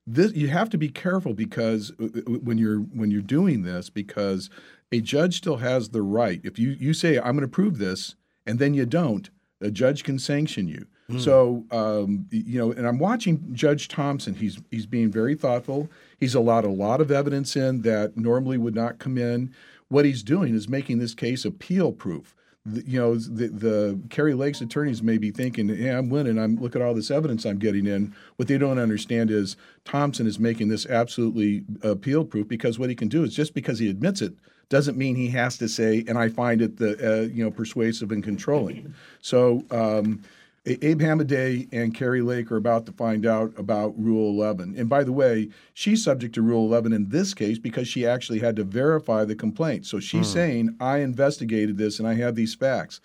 This 0.08 0.34
you 0.34 0.50
have 0.50 0.70
to 0.70 0.78
be 0.78 0.90
careful 0.90 1.34
because 1.34 1.92
uh, 2.00 2.08
when 2.26 2.58
you're 2.58 2.80
when 2.80 3.12
you're 3.12 3.22
doing 3.22 3.64
this 3.64 3.90
because 3.90 4.50
a 4.92 5.02
judge 5.02 5.38
still 5.38 5.58
has 5.58 5.90
the 5.90 6.02
right. 6.02 6.42
If 6.44 6.60
you 6.60 6.72
you 6.80 6.94
say 6.94 7.18
I'm 7.18 7.36
going 7.36 7.42
to 7.42 7.48
prove 7.48 7.78
this 7.78 8.16
and 8.46 8.60
then 8.60 8.74
you 8.74 8.86
don't, 8.86 9.30
a 9.62 9.72
judge 9.72 10.04
can 10.04 10.20
sanction 10.20 10.68
you. 10.68 10.86
Hmm. 11.08 11.20
So 11.20 11.66
um, 11.72 12.28
you 12.32 12.60
know, 12.60 12.72
and 12.72 12.86
I'm 12.86 13.00
watching 13.00 13.54
Judge 13.54 13.88
Thompson. 13.88 14.36
He's 14.36 14.60
he's 14.72 14.86
being 14.86 15.10
very 15.10 15.36
thoughtful. 15.36 15.90
He's 16.20 16.36
allowed 16.36 16.66
a 16.66 16.70
lot 16.70 17.02
of 17.02 17.12
evidence 17.12 17.56
in 17.56 17.82
that 17.84 18.18
normally 18.18 18.58
would 18.58 18.76
not 18.76 19.00
come 19.00 19.18
in. 19.18 19.54
What 19.88 20.06
he's 20.06 20.24
doing 20.24 20.54
is 20.54 20.68
making 20.68 21.00
this 21.00 21.14
case 21.14 21.46
appeal 21.46 21.92
proof. 21.92 22.36
The, 22.66 22.84
you 22.90 23.00
know, 23.00 23.16
the, 23.16 23.48
the 23.48 24.00
Kari 24.10 24.34
Lake's 24.34 24.60
attorneys 24.60 25.04
may 25.04 25.18
be 25.18 25.32
thinking, 25.32 25.70
"Yeah, 25.70 25.98
I'm 25.98 26.10
winning. 26.10 26.40
I'm 26.40 26.56
look 26.56 26.76
at 26.76 26.82
all 26.82 26.94
this 26.94 27.12
evidence 27.12 27.46
I'm 27.46 27.60
getting 27.60 27.86
in." 27.86 28.16
What 28.38 28.48
they 28.48 28.58
don't 28.58 28.80
understand 28.80 29.30
is 29.30 29.56
Thompson 29.84 30.26
is 30.26 30.40
making 30.40 30.70
this 30.70 30.86
absolutely 30.86 31.64
appeal 31.84 32.26
proof 32.26 32.48
because 32.48 32.80
what 32.80 32.90
he 32.90 32.96
can 32.96 33.08
do 33.08 33.24
is 33.24 33.36
just 33.36 33.54
because 33.54 33.80
he 33.80 33.90
admits 33.90 34.22
it 34.22 34.34
doesn't 34.70 34.98
mean 34.98 35.16
he 35.16 35.30
has 35.30 35.58
to 35.60 35.68
say, 35.68 36.04
"And 36.08 36.18
I 36.18 36.30
find 36.30 36.62
it 36.62 36.78
the 36.78 37.22
uh, 37.22 37.22
you 37.28 37.44
know 37.44 37.52
persuasive 37.52 38.12
and 38.12 38.24
controlling." 38.24 38.94
So. 39.22 39.64
Um, 39.72 40.24
Abe 40.66 41.02
Hamadeh 41.02 41.68
and 41.72 41.94
Kari 41.94 42.22
Lake 42.22 42.52
are 42.52 42.58
about 42.58 42.88
to 42.88 42.92
find 42.92 43.26
out 43.26 43.54
about 43.58 43.94
Rule 43.98 44.30
11. 44.30 44.76
And 44.78 44.90
by 44.90 45.04
the 45.04 45.12
way, 45.12 45.50
she's 45.74 46.04
subject 46.04 46.34
to 46.36 46.42
Rule 46.42 46.66
11 46.66 46.92
in 46.92 47.10
this 47.10 47.36
case 47.36 47.60
because 47.60 47.88
she 47.88 48.06
actually 48.06 48.40
had 48.40 48.56
to 48.56 48.64
verify 48.64 49.26
the 49.26 49.36
complaint. 49.36 49.86
So 49.86 50.00
she's 50.00 50.28
hmm. 50.28 50.34
saying, 50.34 50.76
I 50.80 50.98
investigated 51.00 51.78
this 51.78 52.00
and 52.00 52.08
I 52.08 52.16
have 52.16 52.36
these 52.36 52.56
facts. 52.56 53.00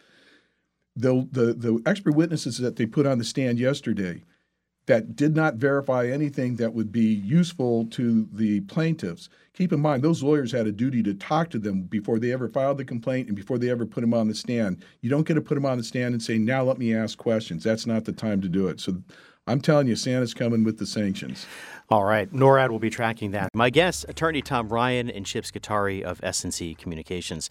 The, 0.96 1.28
the, 1.30 1.52
the 1.54 1.82
expert 1.84 2.14
witnesses 2.14 2.58
that 2.58 2.76
they 2.76 2.86
put 2.86 3.06
on 3.06 3.18
the 3.18 3.24
stand 3.24 3.58
yesterday 3.58 4.22
that 4.90 5.14
did 5.14 5.36
not 5.36 5.54
verify 5.54 6.08
anything 6.08 6.56
that 6.56 6.74
would 6.74 6.90
be 6.90 7.14
useful 7.14 7.86
to 7.86 8.28
the 8.32 8.60
plaintiffs. 8.62 9.28
Keep 9.54 9.72
in 9.72 9.78
mind, 9.78 10.02
those 10.02 10.20
lawyers 10.20 10.50
had 10.50 10.66
a 10.66 10.72
duty 10.72 11.00
to 11.04 11.14
talk 11.14 11.48
to 11.50 11.60
them 11.60 11.82
before 11.82 12.18
they 12.18 12.32
ever 12.32 12.48
filed 12.48 12.76
the 12.76 12.84
complaint 12.84 13.28
and 13.28 13.36
before 13.36 13.56
they 13.56 13.70
ever 13.70 13.86
put 13.86 14.00
them 14.00 14.12
on 14.12 14.26
the 14.26 14.34
stand. 14.34 14.84
You 15.00 15.08
don't 15.08 15.28
get 15.28 15.34
to 15.34 15.40
put 15.40 15.54
them 15.54 15.64
on 15.64 15.78
the 15.78 15.84
stand 15.84 16.12
and 16.12 16.20
say, 16.20 16.38
now 16.38 16.64
let 16.64 16.76
me 16.76 16.92
ask 16.92 17.16
questions. 17.16 17.62
That's 17.62 17.86
not 17.86 18.04
the 18.04 18.10
time 18.10 18.40
to 18.40 18.48
do 18.48 18.66
it. 18.66 18.80
So 18.80 19.00
I'm 19.50 19.60
telling 19.60 19.88
you, 19.88 19.96
Santa's 19.96 20.32
coming 20.32 20.62
with 20.62 20.78
the 20.78 20.86
sanctions. 20.86 21.44
All 21.88 22.04
right, 22.04 22.32
NORAD 22.32 22.70
will 22.70 22.78
be 22.78 22.88
tracking 22.88 23.32
that. 23.32 23.48
My 23.52 23.68
guest, 23.68 24.06
attorney 24.08 24.42
Tom 24.42 24.68
Ryan 24.68 25.10
and 25.10 25.26
Chip 25.26 25.44
Scutari 25.44 26.04
of 26.04 26.20
SNC 26.20 26.78
Communications. 26.78 27.50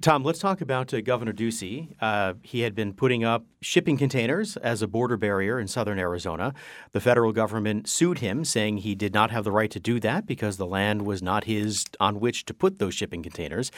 Tom, 0.00 0.22
let's 0.22 0.38
talk 0.38 0.62
about 0.62 0.94
uh, 0.94 1.02
Governor 1.02 1.34
Ducey. 1.34 1.94
Uh, 2.00 2.34
he 2.40 2.60
had 2.60 2.74
been 2.74 2.94
putting 2.94 3.22
up 3.22 3.44
shipping 3.60 3.98
containers 3.98 4.56
as 4.56 4.80
a 4.80 4.88
border 4.88 5.18
barrier 5.18 5.60
in 5.60 5.68
southern 5.68 5.98
Arizona. 5.98 6.54
The 6.92 7.02
federal 7.02 7.32
government 7.32 7.86
sued 7.86 8.20
him, 8.20 8.46
saying 8.46 8.78
he 8.78 8.94
did 8.94 9.12
not 9.12 9.30
have 9.30 9.44
the 9.44 9.52
right 9.52 9.70
to 9.72 9.80
do 9.80 10.00
that 10.00 10.24
because 10.24 10.56
the 10.56 10.66
land 10.66 11.02
was 11.02 11.22
not 11.22 11.44
his 11.44 11.84
on 12.00 12.18
which 12.18 12.46
to 12.46 12.54
put 12.54 12.78
those 12.78 12.94
shipping 12.94 13.22
containers. 13.22 13.70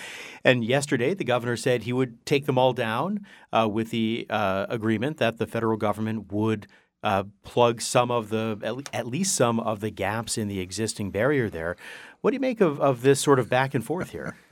And 0.45 0.65
yesterday, 0.65 1.13
the 1.13 1.25
governor 1.25 1.57
said 1.57 1.83
he 1.83 1.93
would 1.93 2.25
take 2.25 2.47
them 2.47 2.57
all 2.57 2.73
down 2.73 3.27
uh, 3.53 3.69
with 3.69 3.91
the 3.91 4.29
uh, 4.31 4.67
agreement 4.69 5.17
that 5.17 5.39
the 5.39 5.47
federal 5.49 5.77
government 5.77 6.31
would 6.31 6.69
uh, 7.03 7.25
plug 7.43 7.81
some 7.81 8.11
of 8.11 8.29
the 8.29 8.85
at, 8.93 9.07
least 9.07 9.35
some 9.35 9.61
of 9.61 9.81
the 9.81 9.91
gaps 9.91 10.37
in 10.37 10.49
the 10.49 10.61
existing 10.61 11.11
barrier 11.11 11.49
there. 11.49 11.77
What 12.21 12.33
do 12.33 12.35
you 12.35 12.41
make 12.41 12.61
of, 12.61 12.81
of 12.81 13.03
this 13.03 13.21
sort 13.21 13.39
of 13.39 13.49
back 13.49 13.75
and 13.75 13.85
forth 13.85 14.11
here? 14.11 14.37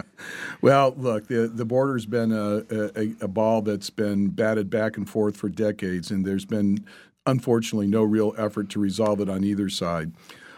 Well, 0.62 0.94
look, 0.96 1.28
the 1.28 1.46
the 1.46 1.66
border's 1.66 2.06
been 2.06 2.32
a, 2.32 2.64
a, 2.70 3.24
a 3.24 3.28
ball 3.28 3.60
that's 3.60 3.90
been 3.90 4.28
batted 4.28 4.70
back 4.70 4.96
and 4.96 5.06
forth 5.06 5.36
for 5.36 5.50
decades, 5.50 6.10
and 6.10 6.24
there's 6.24 6.46
been 6.46 6.86
unfortunately 7.26 7.86
no 7.86 8.02
real 8.02 8.34
effort 8.38 8.70
to 8.70 8.80
resolve 8.80 9.20
it 9.20 9.28
on 9.28 9.44
either 9.44 9.68
side. 9.68 10.12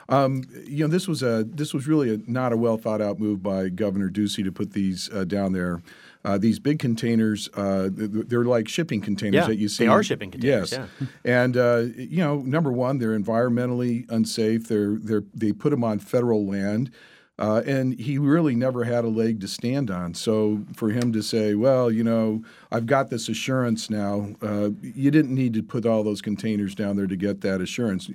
Um, 0.09 0.45
you 0.65 0.87
know, 0.87 0.89
this 0.89 1.09
was 1.09 1.23
a 1.23 1.45
this 1.45 1.75
was 1.75 1.87
really 1.87 2.15
a, 2.15 2.19
not 2.31 2.53
a 2.53 2.57
well 2.57 2.79
thought 2.79 3.03
out 3.03 3.19
move 3.19 3.43
by 3.43 3.69
Governor 3.69 4.11
Ducey 4.11 4.45
to 4.45 4.53
put 4.53 4.73
these 4.73 5.11
uh, 5.13 5.25
down 5.25 5.53
there. 5.53 5.83
Uh, 6.25 6.37
these 6.37 6.59
big 6.59 6.79
containers. 6.79 7.49
Uh, 7.55 7.89
they're 7.93 8.45
like 8.45 8.69
shipping 8.69 9.01
containers 9.01 9.35
Yeah, 9.43 9.47
that 9.47 9.57
you 9.57 9.69
see. 9.69 9.85
they 9.85 9.89
are 9.89 10.03
shipping 10.03 10.31
containers, 10.33 10.73
Yes, 10.73 10.89
yeah. 11.01 11.07
and 11.25 11.57
uh, 11.57 11.85
you 11.97 12.19
know, 12.19 12.41
number 12.41 12.73
one, 12.73 12.99
they're 12.99 13.19
environmentally 13.19 14.05
unsafe. 14.11 14.67
They're 14.69 14.97
they're 14.97 15.25
they 15.33 15.53
put 15.53 15.71
them 15.71 15.85
on 15.85 16.01
federal 16.01 16.45
land. 16.47 16.91
Uh, 17.39 17.63
and 17.67 17.99
he 18.01 18.19
really 18.19 18.57
never 18.57 18.83
had 18.83 19.05
a 19.05 19.09
leg 19.09 19.41
to 19.41 19.47
stand 19.47 19.91
on. 19.91 20.13
So 20.13 20.65
for 20.75 20.91
him 20.91 21.13
to 21.13 21.23
say, 21.23 21.55
well, 21.55 21.91
you 21.91 22.03
know, 22.03 22.43
I've 22.73 22.87
got 22.87 23.11
this 23.11 23.29
assurance 23.29 23.89
now, 23.89 24.31
uh, 24.43 24.71
you 24.83 25.13
didn't 25.13 25.35
need 25.35 25.55
to 25.55 25.63
put 25.63 25.87
all 25.87 26.03
those 26.03 26.21
containers 26.21 26.75
down 26.75 26.97
there 26.97 27.07
to 27.07 27.17
get 27.17 27.41
that 27.43 27.61
assurance. 27.61 28.11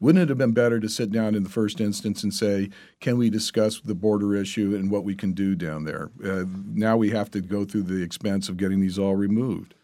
Wouldn't 0.00 0.22
it 0.22 0.28
have 0.28 0.38
been 0.38 0.52
better 0.52 0.80
to 0.80 0.88
sit 0.88 1.12
down 1.12 1.36
in 1.36 1.44
the 1.44 1.50
first 1.50 1.80
instance 1.80 2.24
and 2.24 2.34
say, 2.34 2.70
can 3.00 3.16
we 3.16 3.30
discuss 3.30 3.80
the 3.80 3.94
border 3.94 4.34
issue 4.34 4.74
and 4.74 4.90
what 4.90 5.04
we 5.04 5.14
can 5.14 5.32
do 5.34 5.54
down 5.54 5.84
there? 5.84 6.10
Uh, 6.24 6.44
now 6.72 6.96
we 6.96 7.10
have 7.10 7.30
to 7.30 7.40
go 7.40 7.64
through 7.64 7.84
the 7.84 8.02
expense 8.02 8.48
of 8.48 8.56
getting 8.56 8.80
these 8.80 8.98
all 8.98 9.14
removed. 9.14 9.74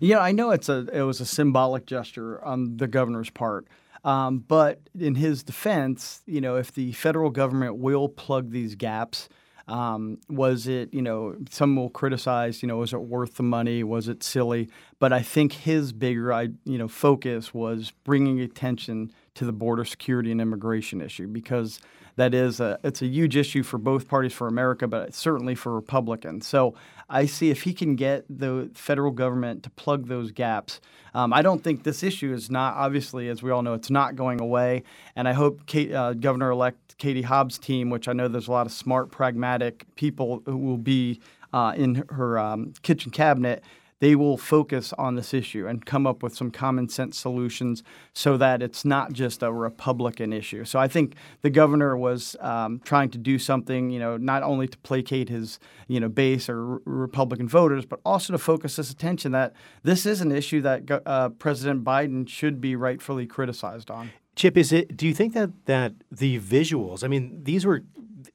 Yeah, 0.00 0.18
I 0.18 0.32
know 0.32 0.50
it's 0.50 0.68
a 0.68 0.88
it 0.92 1.02
was 1.02 1.20
a 1.20 1.26
symbolic 1.26 1.86
gesture 1.86 2.44
on 2.44 2.76
the 2.78 2.88
governor's 2.88 3.30
part. 3.30 3.68
Um, 4.04 4.40
but 4.40 4.80
in 4.98 5.14
his 5.14 5.42
defense, 5.42 6.22
you 6.26 6.40
know, 6.40 6.56
if 6.56 6.72
the 6.72 6.92
federal 6.92 7.30
government 7.30 7.76
will 7.76 8.08
plug 8.08 8.50
these 8.50 8.74
gaps, 8.74 9.28
um, 9.66 10.18
was 10.28 10.66
it, 10.66 10.92
you 10.92 11.00
know, 11.00 11.36
some 11.50 11.74
will 11.74 11.88
criticize, 11.88 12.62
you 12.62 12.68
know, 12.68 12.76
was 12.76 12.92
it 12.92 13.00
worth 13.00 13.36
the 13.36 13.42
money? 13.42 13.82
Was 13.82 14.08
it 14.08 14.22
silly? 14.22 14.68
But 14.98 15.12
I 15.12 15.22
think 15.22 15.52
his 15.52 15.92
bigger, 15.92 16.48
you 16.64 16.76
know, 16.76 16.88
focus 16.88 17.54
was 17.54 17.92
bringing 18.04 18.40
attention 18.40 19.10
to 19.36 19.46
the 19.46 19.52
border 19.52 19.84
security 19.84 20.30
and 20.30 20.40
immigration 20.40 21.00
issue 21.00 21.26
because 21.26 21.80
that 22.16 22.34
is 22.34 22.60
a, 22.60 22.78
it's 22.84 23.02
a 23.02 23.06
huge 23.06 23.36
issue 23.36 23.62
for 23.62 23.78
both 23.78 24.08
parties 24.08 24.32
for 24.32 24.46
America, 24.46 24.86
but 24.86 25.14
certainly 25.14 25.54
for 25.54 25.74
Republicans. 25.74 26.46
So 26.46 26.74
I 27.08 27.26
see 27.26 27.50
if 27.50 27.62
he 27.62 27.72
can 27.72 27.96
get 27.96 28.24
the 28.28 28.70
federal 28.74 29.10
government 29.10 29.62
to 29.64 29.70
plug 29.70 30.08
those 30.08 30.30
gaps. 30.30 30.80
Um, 31.14 31.32
I 31.32 31.42
don't 31.42 31.62
think 31.62 31.82
this 31.82 32.02
issue 32.02 32.32
is 32.32 32.50
not 32.50 32.74
obviously, 32.74 33.28
as 33.28 33.42
we 33.42 33.50
all 33.50 33.62
know, 33.62 33.74
it's 33.74 33.90
not 33.90 34.16
going 34.16 34.40
away. 34.40 34.82
And 35.16 35.28
I 35.28 35.32
hope 35.32 35.62
uh, 35.74 36.14
Governor-elect 36.14 36.98
Katie 36.98 37.22
Hobbs' 37.22 37.58
team, 37.58 37.90
which 37.90 38.08
I 38.08 38.12
know 38.12 38.28
there's 38.28 38.48
a 38.48 38.52
lot 38.52 38.66
of 38.66 38.72
smart, 38.72 39.10
pragmatic 39.10 39.86
people 39.96 40.42
who 40.46 40.56
will 40.56 40.78
be 40.78 41.20
uh, 41.52 41.72
in 41.76 42.04
her 42.10 42.38
um, 42.38 42.72
kitchen 42.82 43.10
cabinet 43.10 43.62
they 44.04 44.14
will 44.14 44.36
focus 44.36 44.92
on 44.98 45.14
this 45.14 45.32
issue 45.32 45.66
and 45.66 45.86
come 45.86 46.06
up 46.06 46.22
with 46.22 46.36
some 46.36 46.50
common 46.50 46.86
sense 46.90 47.16
solutions 47.16 47.82
so 48.12 48.36
that 48.36 48.60
it's 48.60 48.84
not 48.84 49.14
just 49.14 49.42
a 49.42 49.50
Republican 49.50 50.30
issue. 50.30 50.62
So 50.66 50.78
I 50.78 50.88
think 50.88 51.14
the 51.40 51.48
governor 51.48 51.96
was 51.96 52.36
um, 52.40 52.82
trying 52.84 53.08
to 53.12 53.18
do 53.18 53.38
something, 53.38 53.88
you 53.88 53.98
know, 53.98 54.18
not 54.18 54.42
only 54.42 54.68
to 54.68 54.76
placate 54.76 55.30
his, 55.30 55.58
you 55.88 56.00
know, 56.00 56.10
base 56.10 56.50
or 56.50 56.82
Republican 56.84 57.48
voters, 57.48 57.86
but 57.86 58.00
also 58.04 58.34
to 58.34 58.38
focus 58.38 58.76
his 58.76 58.90
attention 58.90 59.32
that 59.32 59.54
this 59.84 60.04
is 60.04 60.20
an 60.20 60.32
issue 60.32 60.60
that 60.60 60.82
uh, 61.06 61.30
President 61.30 61.82
Biden 61.82 62.28
should 62.28 62.60
be 62.60 62.76
rightfully 62.76 63.26
criticized 63.26 63.90
on. 63.90 64.10
Chip, 64.36 64.58
is 64.58 64.70
it? 64.70 64.98
Do 64.98 65.06
you 65.06 65.14
think 65.14 65.32
that 65.32 65.50
that 65.64 65.94
the 66.12 66.38
visuals? 66.40 67.04
I 67.04 67.08
mean, 67.08 67.40
these 67.44 67.64
were 67.64 67.84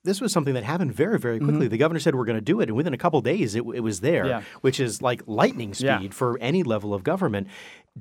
this 0.03 0.21
was 0.21 0.31
something 0.31 0.53
that 0.53 0.63
happened 0.63 0.93
very, 0.93 1.19
very 1.19 1.39
quickly. 1.39 1.65
Mm-hmm. 1.65 1.69
The 1.69 1.77
governor 1.77 1.99
said 1.99 2.15
we're 2.15 2.25
going 2.25 2.37
to 2.37 2.41
do 2.41 2.59
it, 2.59 2.69
and 2.69 2.75
within 2.75 2.93
a 2.93 2.97
couple 2.97 3.21
days, 3.21 3.55
it, 3.55 3.63
it 3.73 3.81
was 3.81 4.01
there, 4.01 4.25
yeah. 4.25 4.41
which 4.61 4.79
is 4.79 5.01
like 5.01 5.21
lightning 5.25 5.73
speed 5.73 5.85
yeah. 5.85 6.09
for 6.11 6.37
any 6.39 6.63
level 6.63 6.93
of 6.93 7.03
government. 7.03 7.47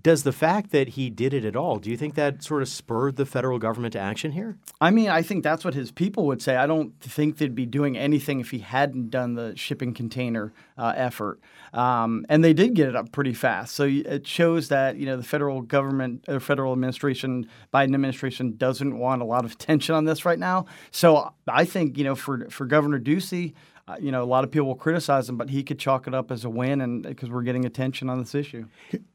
Does 0.01 0.23
the 0.23 0.33
fact 0.33 0.71
that 0.71 0.91
he 0.91 1.11
did 1.11 1.35
it 1.35 1.45
at 1.45 1.57
all, 1.57 1.79
do 1.79 1.91
you 1.91 1.97
think 1.97 2.15
that 2.15 2.43
sort 2.45 2.63
of 2.63 2.69
spurred 2.69 3.17
the 3.17 3.27
federal 3.27 3.59
government 3.59 3.95
to 3.95 3.99
action 3.99 4.33
here? 4.33 4.57
I 4.81 4.91
mean, 4.91 5.09
I 5.09 5.23
think 5.23 5.43
that's 5.43 5.65
what 5.65 5.75
his 5.75 5.91
people 5.91 6.27
would 6.27 6.41
say. 6.41 6.57
I 6.57 6.67
don't 6.67 7.01
think 7.01 7.39
they'd 7.39 7.55
be 7.55 7.67
doing 7.67 7.97
anything 7.97 8.39
if 8.39 8.51
he 8.51 8.59
hadn't 8.59 9.11
done 9.11 9.35
the 9.35 9.57
shipping 9.57 9.95
container 9.95 10.53
uh, 10.77 10.93
effort. 10.95 11.41
Um, 11.73 12.25
and 12.29 12.45
they 12.45 12.53
did 12.53 12.75
get 12.75 12.89
it 12.89 12.97
up 12.97 13.13
pretty 13.13 13.35
fast. 13.35 13.75
So 13.75 13.85
it 13.85 14.27
shows 14.27 14.69
that 14.69 14.97
you 14.97 15.07
know 15.07 15.17
the 15.17 15.23
federal 15.23 15.63
government, 15.63 16.25
or 16.29 16.39
federal 16.39 16.73
administration, 16.73 17.49
Biden 17.75 17.95
administration 17.95 18.57
doesn't 18.57 18.99
want 18.99 19.23
a 19.23 19.25
lot 19.25 19.45
of 19.45 19.53
attention 19.53 19.95
on 19.95 20.05
this 20.05 20.25
right 20.25 20.39
now. 20.39 20.67
So 20.91 21.33
I 21.49 21.65
think 21.65 21.78
you 21.87 22.05
know 22.05 22.15
for 22.15 22.49
for 22.51 22.67
Governor 22.67 23.01
Ducey, 23.01 23.55
uh, 23.89 23.97
you 23.99 24.13
know, 24.13 24.23
a 24.23 24.27
lot 24.27 24.45
of 24.45 24.51
people 24.51 24.67
will 24.67 24.75
criticize 24.75 25.29
him, 25.29 25.39
but 25.39 25.49
he 25.49 25.63
could 25.63 25.79
chalk 25.79 26.07
it 26.07 26.15
up 26.15 26.31
as 26.31 26.45
a 26.45 26.51
win, 26.51 26.83
and 26.83 27.03
because 27.03 27.31
we're 27.31 27.43
getting 27.43 27.65
attention 27.65 28.11
on 28.11 28.19
this 28.19 28.35
issue. 28.35 28.67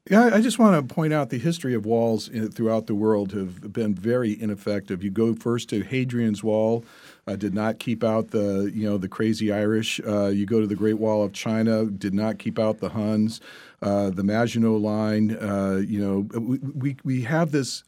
Yeah, 0.10 0.32
I 0.34 0.41
just 0.41 0.58
want 0.58 0.75
to 0.88 0.93
point 0.93 1.13
out 1.13 1.29
the 1.29 1.38
history 1.38 1.75
of 1.75 1.86
walls 1.86 2.27
in, 2.27 2.51
throughout 2.51 2.88
the 2.88 2.96
world 2.96 3.34
have 3.34 3.72
been 3.72 3.93
very 3.93 4.41
ineffective. 4.41 5.03
You 5.03 5.12
go 5.12 5.36
first 5.36 5.70
to 5.70 5.84
Hadrian's 5.84 6.43
Wall, 6.43 6.84
uh, 7.27 7.36
did 7.36 7.53
not 7.53 7.77
keep 7.77 8.03
out 8.03 8.32
the 8.32 8.72
you 8.74 8.89
know 8.89 8.98
the 8.98 9.08
crazy 9.08 9.51
Irish. 9.51 10.01
Uh, 10.05 10.27
you 10.27 10.48
go 10.48 10.60
to 10.60 10.67
the 10.67 10.75
Great 10.75 10.98
Wall 10.98 11.24
of 11.24 11.34
China, 11.34 11.86
did 11.86 12.15
not 12.15 12.39
keep 12.39 12.58
out 12.58 12.79
the 12.79 12.89
Huns. 12.89 13.41
Uh, 13.82 14.10
the 14.10 14.24
Maginot 14.24 14.82
Line, 14.82 15.38
uh, 15.39 15.82
you 15.86 16.00
know, 16.00 16.39
we, 16.39 16.58
we 16.58 16.98
we 17.03 17.22
have 17.22 17.51
this 17.51 17.84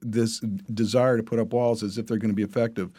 this 0.00 0.40
desire 0.72 1.18
to 1.18 1.22
put 1.22 1.38
up 1.38 1.52
walls 1.52 1.82
as 1.82 1.98
if 1.98 2.06
they're 2.06 2.16
going 2.16 2.30
to 2.30 2.36
be 2.36 2.42
effective 2.42 2.90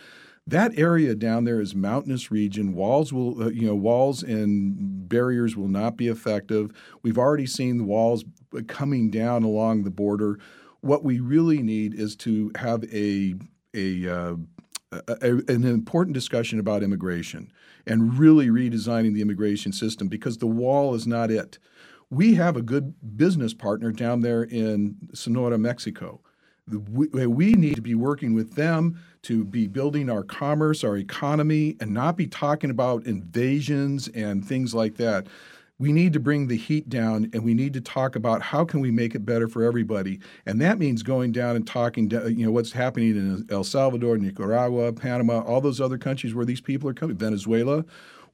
that 0.47 0.77
area 0.77 1.15
down 1.15 1.43
there 1.43 1.61
is 1.61 1.75
mountainous 1.75 2.31
region. 2.31 2.73
Walls 2.73 3.13
will, 3.13 3.43
uh, 3.43 3.49
you 3.49 3.67
know, 3.67 3.75
walls 3.75 4.23
and 4.23 5.07
barriers 5.07 5.55
will 5.55 5.67
not 5.67 5.97
be 5.97 6.07
effective. 6.07 6.71
We've 7.03 7.17
already 7.17 7.45
seen 7.45 7.77
the 7.77 7.83
walls 7.83 8.25
coming 8.67 9.11
down 9.11 9.43
along 9.43 9.83
the 9.83 9.91
border. 9.91 10.39
What 10.81 11.03
we 11.03 11.19
really 11.19 11.61
need 11.61 11.93
is 11.93 12.15
to 12.17 12.51
have 12.55 12.83
a 12.91 13.35
a, 13.73 14.07
uh, 14.07 14.35
a, 14.91 15.29
an 15.47 15.63
important 15.63 16.13
discussion 16.13 16.59
about 16.59 16.83
immigration 16.83 17.51
and 17.87 18.17
really 18.19 18.47
redesigning 18.47 19.13
the 19.13 19.21
immigration 19.21 19.71
system 19.71 20.07
because 20.07 20.37
the 20.37 20.47
wall 20.47 20.93
is 20.93 21.07
not 21.07 21.31
it. 21.31 21.57
We 22.09 22.35
have 22.35 22.57
a 22.57 22.61
good 22.61 22.93
business 23.15 23.53
partner 23.53 23.93
down 23.93 24.19
there 24.19 24.43
in 24.43 24.97
Sonora, 25.13 25.57
Mexico. 25.57 26.21
We, 26.73 27.07
eh, 27.19 27.25
we 27.25 27.53
need 27.53 27.75
to 27.75 27.81
be 27.81 27.95
working 27.95 28.33
with 28.33 28.55
them 28.55 28.99
to 29.23 29.43
be 29.43 29.67
building 29.67 30.09
our 30.09 30.23
commerce, 30.23 30.83
our 30.83 30.97
economy, 30.97 31.77
and 31.79 31.93
not 31.93 32.17
be 32.17 32.27
talking 32.27 32.69
about 32.69 33.05
invasions 33.05 34.07
and 34.09 34.45
things 34.45 34.73
like 34.73 34.95
that. 34.97 35.27
We 35.77 35.91
need 35.91 36.13
to 36.13 36.19
bring 36.19 36.47
the 36.47 36.57
heat 36.57 36.89
down 36.89 37.29
and 37.33 37.43
we 37.43 37.55
need 37.55 37.73
to 37.73 37.81
talk 37.81 38.15
about 38.15 38.41
how 38.43 38.65
can 38.65 38.81
we 38.81 38.91
make 38.91 39.15
it 39.15 39.25
better 39.25 39.47
for 39.47 39.63
everybody. 39.63 40.19
And 40.45 40.61
that 40.61 40.77
means 40.77 41.01
going 41.01 41.31
down 41.31 41.55
and 41.55 41.65
talking, 41.65 42.09
you 42.11 42.45
know, 42.45 42.51
what's 42.51 42.71
happening 42.71 43.15
in 43.15 43.47
El 43.49 43.63
Salvador, 43.63 44.17
Nicaragua, 44.17 44.93
Panama, 44.93 45.39
all 45.41 45.59
those 45.59 45.81
other 45.81 45.97
countries 45.97 46.35
where 46.35 46.45
these 46.45 46.61
people 46.61 46.87
are 46.87 46.93
coming, 46.93 47.17
Venezuela. 47.17 47.83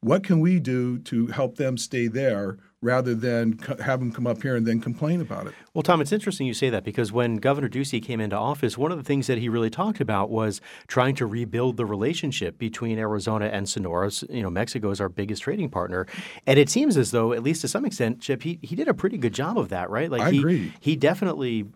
What 0.01 0.23
can 0.23 0.41
we 0.41 0.59
do 0.59 0.99
to 0.99 1.27
help 1.27 1.55
them 1.55 1.77
stay 1.77 2.07
there 2.07 2.57
rather 2.81 3.15
than 3.15 3.57
have 3.83 3.99
them 3.99 4.11
come 4.11 4.27
up 4.27 4.41
here 4.41 4.55
and 4.55 4.65
then 4.65 4.79
complain 4.79 5.21
about 5.21 5.47
it. 5.47 5.53
Well, 5.77 5.83
Tom, 5.83 6.01
it's 6.01 6.11
interesting 6.11 6.47
you 6.47 6.55
say 6.55 6.71
that 6.71 6.83
because 6.83 7.11
when 7.11 7.35
Governor 7.35 7.69
Ducey 7.69 8.01
came 8.01 8.19
into 8.19 8.35
office, 8.35 8.79
one 8.79 8.91
of 8.91 8.97
the 8.97 9.03
things 9.03 9.27
that 9.27 9.37
he 9.37 9.47
really 9.47 9.69
talked 9.69 10.01
about 10.01 10.31
was 10.31 10.59
trying 10.87 11.13
to 11.17 11.27
rebuild 11.27 11.77
the 11.77 11.85
relationship 11.85 12.57
between 12.57 12.97
Arizona 12.97 13.45
and 13.45 13.69
Sonora. 13.69 14.09
You 14.27 14.41
know, 14.41 14.49
Mexico 14.49 14.89
is 14.89 14.99
our 14.99 15.07
biggest 15.07 15.43
trading 15.43 15.69
partner, 15.69 16.07
and 16.47 16.57
it 16.57 16.71
seems 16.71 16.97
as 16.97 17.11
though, 17.11 17.31
at 17.31 17.43
least 17.43 17.61
to 17.61 17.67
some 17.67 17.85
extent, 17.85 18.21
Chip, 18.21 18.41
he, 18.41 18.57
he 18.63 18.75
did 18.75 18.87
a 18.87 18.93
pretty 18.95 19.19
good 19.19 19.35
job 19.35 19.55
of 19.55 19.69
that, 19.69 19.91
right? 19.91 20.09
Like 20.09 20.21
I 20.21 20.31
he, 20.31 20.39
agree. 20.39 20.73
He 20.79 20.95
definitely 20.95 21.67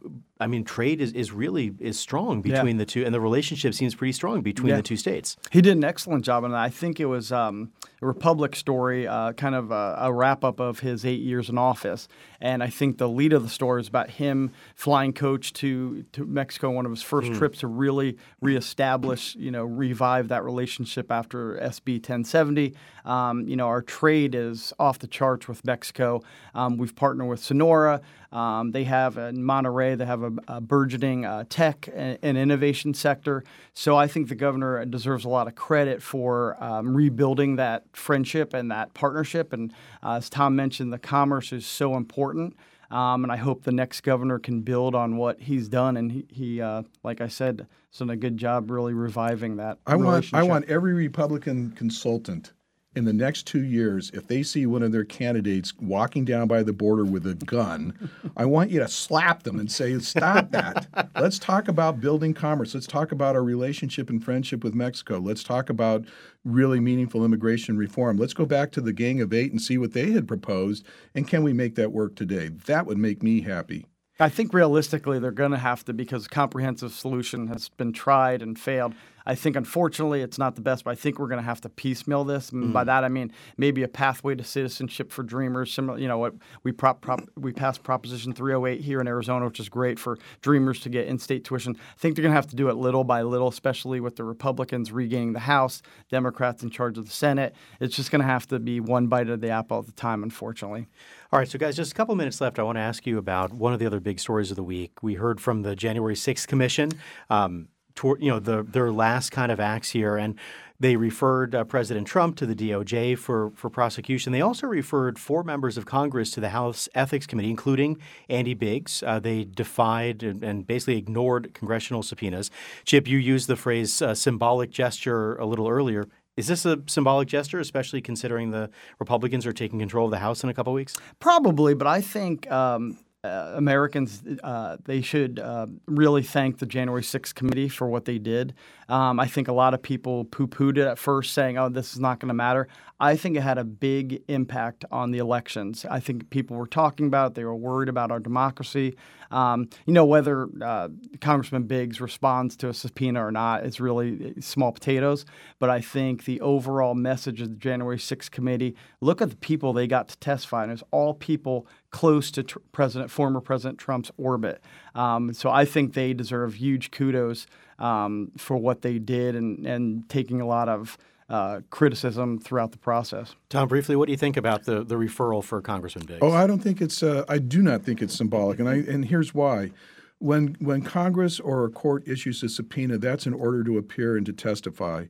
I 0.41 0.47
mean, 0.47 0.63
trade 0.63 1.01
is, 1.01 1.13
is 1.13 1.31
really 1.31 1.71
is 1.77 1.99
strong 1.99 2.41
between 2.41 2.75
yeah. 2.75 2.79
the 2.79 2.85
two, 2.87 3.05
and 3.05 3.13
the 3.13 3.21
relationship 3.21 3.75
seems 3.75 3.93
pretty 3.93 4.13
strong 4.13 4.41
between 4.41 4.69
yeah. 4.69 4.77
the 4.77 4.81
two 4.81 4.97
states. 4.97 5.37
He 5.51 5.61
did 5.61 5.77
an 5.77 5.83
excellent 5.83 6.25
job, 6.25 6.43
and 6.43 6.55
I 6.55 6.69
think 6.69 6.99
it 6.99 7.05
was 7.05 7.31
um, 7.31 7.71
a 8.01 8.07
Republic 8.07 8.55
story, 8.55 9.07
uh, 9.07 9.33
kind 9.33 9.53
of 9.53 9.69
a, 9.69 9.97
a 9.99 10.11
wrap 10.11 10.43
up 10.43 10.59
of 10.59 10.79
his 10.79 11.05
eight 11.05 11.21
years 11.21 11.47
in 11.47 11.59
office. 11.59 12.07
And 12.41 12.63
I 12.63 12.69
think 12.69 12.97
the 12.97 13.07
lead 13.07 13.33
of 13.33 13.43
the 13.43 13.49
story 13.49 13.81
is 13.81 13.87
about 13.87 14.09
him 14.09 14.51
flying 14.75 15.13
coach 15.13 15.53
to, 15.53 16.03
to 16.13 16.25
Mexico, 16.25 16.71
one 16.71 16.85
of 16.85 16.91
his 16.91 17.03
first 17.03 17.31
mm. 17.31 17.37
trips 17.37 17.59
to 17.59 17.67
really 17.67 18.17
reestablish, 18.41 19.35
you 19.35 19.51
know, 19.51 19.63
revive 19.63 20.29
that 20.29 20.43
relationship 20.43 21.11
after 21.11 21.57
SB 21.57 21.95
1070. 21.95 22.73
Um, 23.05 23.47
you 23.47 23.55
know, 23.55 23.67
our 23.67 23.81
trade 23.81 24.33
is 24.35 24.73
off 24.79 24.99
the 24.99 25.07
charts 25.07 25.47
with 25.47 25.63
Mexico. 25.63 26.21
Um, 26.55 26.77
we've 26.77 26.95
partnered 26.95 27.27
with 27.27 27.43
Sonora. 27.43 28.01
Um, 28.31 28.71
they 28.71 28.85
have 28.85 29.17
in 29.17 29.37
Monterrey, 29.39 29.97
they 29.97 30.05
have 30.05 30.23
a, 30.23 30.31
a 30.47 30.61
burgeoning 30.61 31.25
uh, 31.25 31.43
tech 31.49 31.89
and, 31.93 32.17
and, 32.21 32.37
innovation 32.37 32.93
sector. 32.93 33.43
So 33.73 33.97
I 33.97 34.07
think 34.07 34.29
the 34.29 34.35
governor 34.35 34.85
deserves 34.85 35.25
a 35.25 35.29
lot 35.29 35.47
of 35.47 35.55
credit 35.55 36.01
for 36.01 36.55
um, 36.63 36.95
rebuilding 36.95 37.57
that 37.57 37.83
friendship 37.91 38.53
and 38.53 38.71
that 38.71 38.93
partnership. 38.93 39.51
And 39.51 39.73
uh, 40.01 40.13
as 40.13 40.29
Tom 40.29 40.55
mentioned, 40.55 40.93
the 40.93 40.99
commerce 40.99 41.51
is 41.51 41.65
so 41.65 41.97
important. 41.97 42.55
Um, 42.89 43.23
and 43.23 43.31
I 43.31 43.37
hope 43.37 43.63
the 43.63 43.71
next 43.71 44.01
governor 44.01 44.39
can 44.39 44.61
build 44.61 44.95
on 44.95 45.17
what 45.17 45.41
he's 45.41 45.67
done. 45.67 45.97
And 45.97 46.11
he, 46.11 46.25
he 46.29 46.61
uh, 46.61 46.83
like 47.03 47.19
I 47.19 47.27
said, 47.27 47.67
has 47.91 47.99
done 47.99 48.09
a 48.09 48.15
good 48.15 48.37
job 48.37 48.71
really 48.71 48.93
reviving 48.93 49.57
that. 49.57 49.79
I 49.85 49.95
want 49.95 50.33
I 50.33 50.43
want 50.43 50.69
every 50.69 50.93
Republican 50.93 51.71
consultant 51.71 52.53
in 52.93 53.05
the 53.05 53.13
next 53.13 53.47
two 53.47 53.63
years, 53.63 54.11
if 54.13 54.27
they 54.27 54.43
see 54.43 54.65
one 54.65 54.83
of 54.83 54.91
their 54.91 55.05
candidates 55.05 55.73
walking 55.79 56.25
down 56.25 56.47
by 56.47 56.61
the 56.61 56.73
border 56.73 57.05
with 57.05 57.25
a 57.25 57.35
gun, 57.35 58.09
I 58.35 58.43
want 58.45 58.69
you 58.69 58.79
to 58.79 58.87
slap 58.89 59.43
them 59.43 59.59
and 59.59 59.71
say, 59.71 59.97
Stop 59.99 60.51
that. 60.51 60.87
Let's 61.15 61.39
talk 61.39 61.69
about 61.69 62.01
building 62.01 62.33
commerce. 62.33 62.73
Let's 62.73 62.87
talk 62.87 63.13
about 63.13 63.35
our 63.35 63.43
relationship 63.43 64.09
and 64.09 64.23
friendship 64.23 64.63
with 64.63 64.75
Mexico. 64.75 65.19
Let's 65.19 65.43
talk 65.43 65.69
about 65.69 66.05
really 66.43 66.81
meaningful 66.81 67.23
immigration 67.23 67.77
reform. 67.77 68.17
Let's 68.17 68.33
go 68.33 68.45
back 68.45 68.71
to 68.73 68.81
the 68.81 68.93
Gang 68.93 69.21
of 69.21 69.33
Eight 69.33 69.51
and 69.51 69.61
see 69.61 69.77
what 69.77 69.93
they 69.93 70.11
had 70.11 70.27
proposed. 70.27 70.85
And 71.15 71.27
can 71.27 71.43
we 71.43 71.53
make 71.53 71.75
that 71.75 71.93
work 71.93 72.15
today? 72.15 72.49
That 72.49 72.85
would 72.85 72.97
make 72.97 73.23
me 73.23 73.41
happy. 73.41 73.85
I 74.19 74.29
think 74.29 74.53
realistically 74.53 75.17
they're 75.17 75.31
going 75.31 75.51
to 75.51 75.57
have 75.57 75.83
to 75.85 75.93
because 75.93 76.27
comprehensive 76.27 76.91
solution 76.91 77.47
has 77.47 77.69
been 77.69 77.91
tried 77.91 78.41
and 78.41 78.59
failed. 78.59 78.93
I 79.25 79.35
think 79.35 79.55
unfortunately 79.55 80.21
it's 80.21 80.37
not 80.37 80.55
the 80.55 80.61
best, 80.61 80.83
but 80.83 80.91
I 80.91 80.95
think 80.95 81.19
we're 81.19 81.27
going 81.27 81.39
to 81.39 81.45
have 81.45 81.61
to 81.61 81.69
piecemeal 81.69 82.23
this. 82.23 82.51
And 82.51 82.73
by 82.73 82.83
that 82.83 83.03
I 83.03 83.09
mean 83.09 83.31
maybe 83.57 83.83
a 83.83 83.87
pathway 83.87 84.35
to 84.35 84.43
citizenship 84.43 85.11
for 85.11 85.23
dreamers. 85.23 85.71
Similar, 85.73 85.99
you 85.99 86.07
know, 86.07 86.17
what 86.17 86.33
we 86.63 86.71
prop, 86.71 87.01
prop 87.01 87.21
we 87.37 87.51
passed 87.53 87.83
Proposition 87.83 88.33
308 88.33 88.81
here 88.81 89.01
in 89.01 89.07
Arizona, 89.07 89.45
which 89.45 89.59
is 89.59 89.69
great 89.69 89.99
for 89.99 90.17
dreamers 90.41 90.79
to 90.81 90.89
get 90.89 91.07
in-state 91.07 91.43
tuition. 91.43 91.75
I 91.75 91.99
think 91.99 92.15
they're 92.15 92.23
going 92.23 92.33
to 92.33 92.35
have 92.35 92.47
to 92.47 92.55
do 92.55 92.69
it 92.69 92.75
little 92.75 93.03
by 93.03 93.21
little, 93.21 93.47
especially 93.47 93.99
with 93.99 94.15
the 94.15 94.23
Republicans 94.23 94.91
regaining 94.91 95.33
the 95.33 95.39
House, 95.39 95.81
Democrats 96.09 96.63
in 96.63 96.69
charge 96.69 96.97
of 96.97 97.05
the 97.05 97.11
Senate. 97.11 97.55
It's 97.79 97.95
just 97.95 98.11
going 98.11 98.21
to 98.21 98.27
have 98.27 98.47
to 98.47 98.59
be 98.59 98.79
one 98.79 99.07
bite 99.07 99.29
of 99.29 99.41
the 99.41 99.49
apple 99.49 99.79
at 99.79 99.85
the 99.85 99.91
time, 99.91 100.23
unfortunately. 100.23 100.87
All 101.31 101.39
right, 101.39 101.47
so 101.47 101.57
guys, 101.57 101.75
just 101.75 101.93
a 101.93 101.95
couple 101.95 102.13
minutes 102.15 102.41
left. 102.41 102.59
I 102.59 102.63
want 102.63 102.75
to 102.75 102.81
ask 102.81 103.07
you 103.07 103.17
about 103.17 103.53
one 103.53 103.71
of 103.73 103.79
the 103.79 103.85
other 103.85 103.99
big 103.99 104.19
stories 104.19 104.49
of 104.51 104.57
the 104.57 104.63
week. 104.63 105.01
We 105.01 105.13
heard 105.13 105.39
from 105.39 105.61
the 105.61 105.75
January 105.75 106.15
6th 106.15 106.47
Commission, 106.47 106.91
um, 107.29 107.69
toward, 107.95 108.21
you 108.21 108.29
know, 108.29 108.39
the, 108.39 108.63
their 108.63 108.91
last 108.91 109.31
kind 109.31 109.51
of 109.51 109.59
acts 109.59 109.91
here, 109.91 110.17
and 110.17 110.35
they 110.81 110.95
referred 110.95 111.53
uh, 111.53 111.63
President 111.63 112.07
Trump 112.07 112.35
to 112.37 112.47
the 112.47 112.55
DOJ 112.55 113.15
for, 113.15 113.51
for 113.51 113.69
prosecution. 113.69 114.33
They 114.33 114.41
also 114.41 114.65
referred 114.65 115.19
four 115.19 115.43
members 115.43 115.77
of 115.77 115.85
Congress 115.85 116.31
to 116.31 116.39
the 116.39 116.49
House 116.49 116.89
Ethics 116.95 117.27
Committee, 117.27 117.51
including 117.51 117.99
Andy 118.29 118.55
Biggs. 118.55 119.03
Uh, 119.05 119.19
they 119.19 119.43
defied 119.43 120.23
and, 120.23 120.43
and, 120.43 120.65
basically 120.65 120.97
ignored 120.97 121.53
congressional 121.53 122.01
subpoenas. 122.01 122.49
Chip, 122.83 123.07
you 123.07 123.19
used 123.19 123.47
the 123.47 123.55
phrase 123.55 124.01
uh, 124.01 124.15
symbolic 124.15 124.71
gesture 124.71 125.35
a 125.35 125.45
little 125.45 125.69
earlier. 125.69 126.07
Is 126.35 126.47
this 126.47 126.65
a 126.65 126.81
symbolic 126.87 127.27
gesture, 127.27 127.59
especially 127.59 128.01
considering 128.01 128.49
the 128.49 128.71
Republicans 128.99 129.45
are 129.45 129.53
taking 129.53 129.77
control 129.77 130.05
of 130.05 130.11
the 130.11 130.17
House 130.17 130.43
in 130.43 130.49
a 130.49 130.53
couple 130.53 130.73
weeks? 130.73 130.97
Probably, 131.19 131.75
but 131.75 131.85
I 131.85 132.01
think 132.01 132.49
um, 132.51 132.97
uh, 133.23 133.53
Americans 133.55 134.23
uh, 134.43 134.77
they 134.85 134.99
should 134.99 135.37
uh, 135.37 135.67
really 135.85 136.23
thank 136.23 136.57
the 136.57 136.65
January 136.65 137.03
6th 137.03 137.35
committee 137.35 137.69
for 137.69 137.87
what 137.87 138.05
they 138.05 138.17
did. 138.17 138.55
Um, 138.89 139.19
I 139.19 139.27
think 139.27 139.47
a 139.47 139.53
lot 139.53 139.75
of 139.75 139.81
people 139.83 140.25
poo-pooed 140.25 140.77
it 140.77 140.87
at 140.87 140.97
first, 140.97 141.33
saying, 141.33 141.55
"Oh, 141.57 141.69
this 141.69 141.93
is 141.93 141.99
not 141.99 142.19
going 142.19 142.29
to 142.29 142.33
matter." 142.33 142.67
I 142.99 143.15
think 143.15 143.37
it 143.37 143.41
had 143.41 143.59
a 143.59 143.63
big 143.63 144.23
impact 144.27 144.85
on 144.91 145.11
the 145.11 145.19
elections. 145.19 145.85
I 145.89 145.99
think 145.99 146.31
people 146.31 146.57
were 146.57 146.65
talking 146.65 147.05
about 147.05 147.31
it. 147.31 147.35
They 147.35 147.43
were 147.43 147.55
worried 147.55 147.89
about 147.89 148.11
our 148.11 148.19
democracy. 148.19 148.95
Um, 149.31 149.69
you 149.85 149.93
know, 149.93 150.05
whether 150.05 150.47
uh, 150.61 150.89
Congressman 151.19 151.63
Biggs 151.63 151.99
responds 151.99 152.55
to 152.57 152.69
a 152.69 152.73
subpoena 152.73 153.25
or 153.25 153.31
not 153.31 153.65
is 153.65 153.79
really 153.79 154.33
small 154.39 154.71
potatoes. 154.71 155.25
But 155.59 155.69
I 155.69 155.81
think 155.81 156.25
the 156.25 156.41
overall 156.41 156.93
message 156.93 157.41
of 157.41 157.49
the 157.49 157.55
January 157.55 157.97
6th 157.97 158.29
committee 158.31 158.75
look 158.99 159.21
at 159.21 159.29
the 159.29 159.35
people 159.37 159.73
they 159.73 159.87
got 159.87 160.09
to 160.09 160.17
testify, 160.17 160.63
and 160.63 160.71
it's 160.71 160.83
all 160.91 161.13
people 161.13 161.67
close 161.89 162.31
to 162.31 162.43
tr- 162.43 162.59
President, 162.71 163.09
former 163.09 163.41
President 163.41 163.79
Trump's 163.79 164.11
orbit. 164.17 164.61
Um, 164.95 165.33
so 165.33 165.49
I 165.49 165.65
think 165.65 165.93
they 165.93 166.13
deserve 166.13 166.55
huge 166.55 166.91
kudos 166.91 167.47
um, 167.79 168.31
for 168.37 168.57
what 168.57 168.81
they 168.81 168.99
did 168.99 169.35
and, 169.35 169.65
and 169.65 170.07
taking 170.07 170.41
a 170.41 170.45
lot 170.45 170.69
of 170.69 170.97
uh, 171.31 171.61
criticism 171.69 172.37
throughout 172.37 172.73
the 172.73 172.77
process. 172.77 173.35
Tom, 173.49 173.69
briefly, 173.69 173.95
what 173.95 174.07
do 174.07 174.11
you 174.11 174.17
think 174.17 174.35
about 174.35 174.65
the, 174.65 174.83
the 174.83 174.95
referral 174.95 175.41
for 175.41 175.61
Congressman 175.61 176.05
Biggs? 176.05 176.19
Oh, 176.21 176.33
I 176.33 176.45
don't 176.45 176.59
think 176.59 176.81
it's. 176.81 177.01
Uh, 177.01 177.23
I 177.29 177.37
do 177.37 177.61
not 177.61 177.83
think 177.83 178.01
it's 178.01 178.13
symbolic, 178.15 178.59
and 178.59 178.67
I 178.67 178.75
and 178.75 179.05
here's 179.05 179.33
why. 179.33 179.71
When 180.19 180.57
when 180.59 180.81
Congress 180.81 181.39
or 181.39 181.63
a 181.63 181.69
court 181.69 182.05
issues 182.07 182.43
a 182.43 182.49
subpoena, 182.49 182.97
that's 182.97 183.25
in 183.25 183.33
order 183.33 183.63
to 183.63 183.77
appear 183.77 184.17
and 184.17 184.25
to 184.25 184.33
testify. 184.33 185.05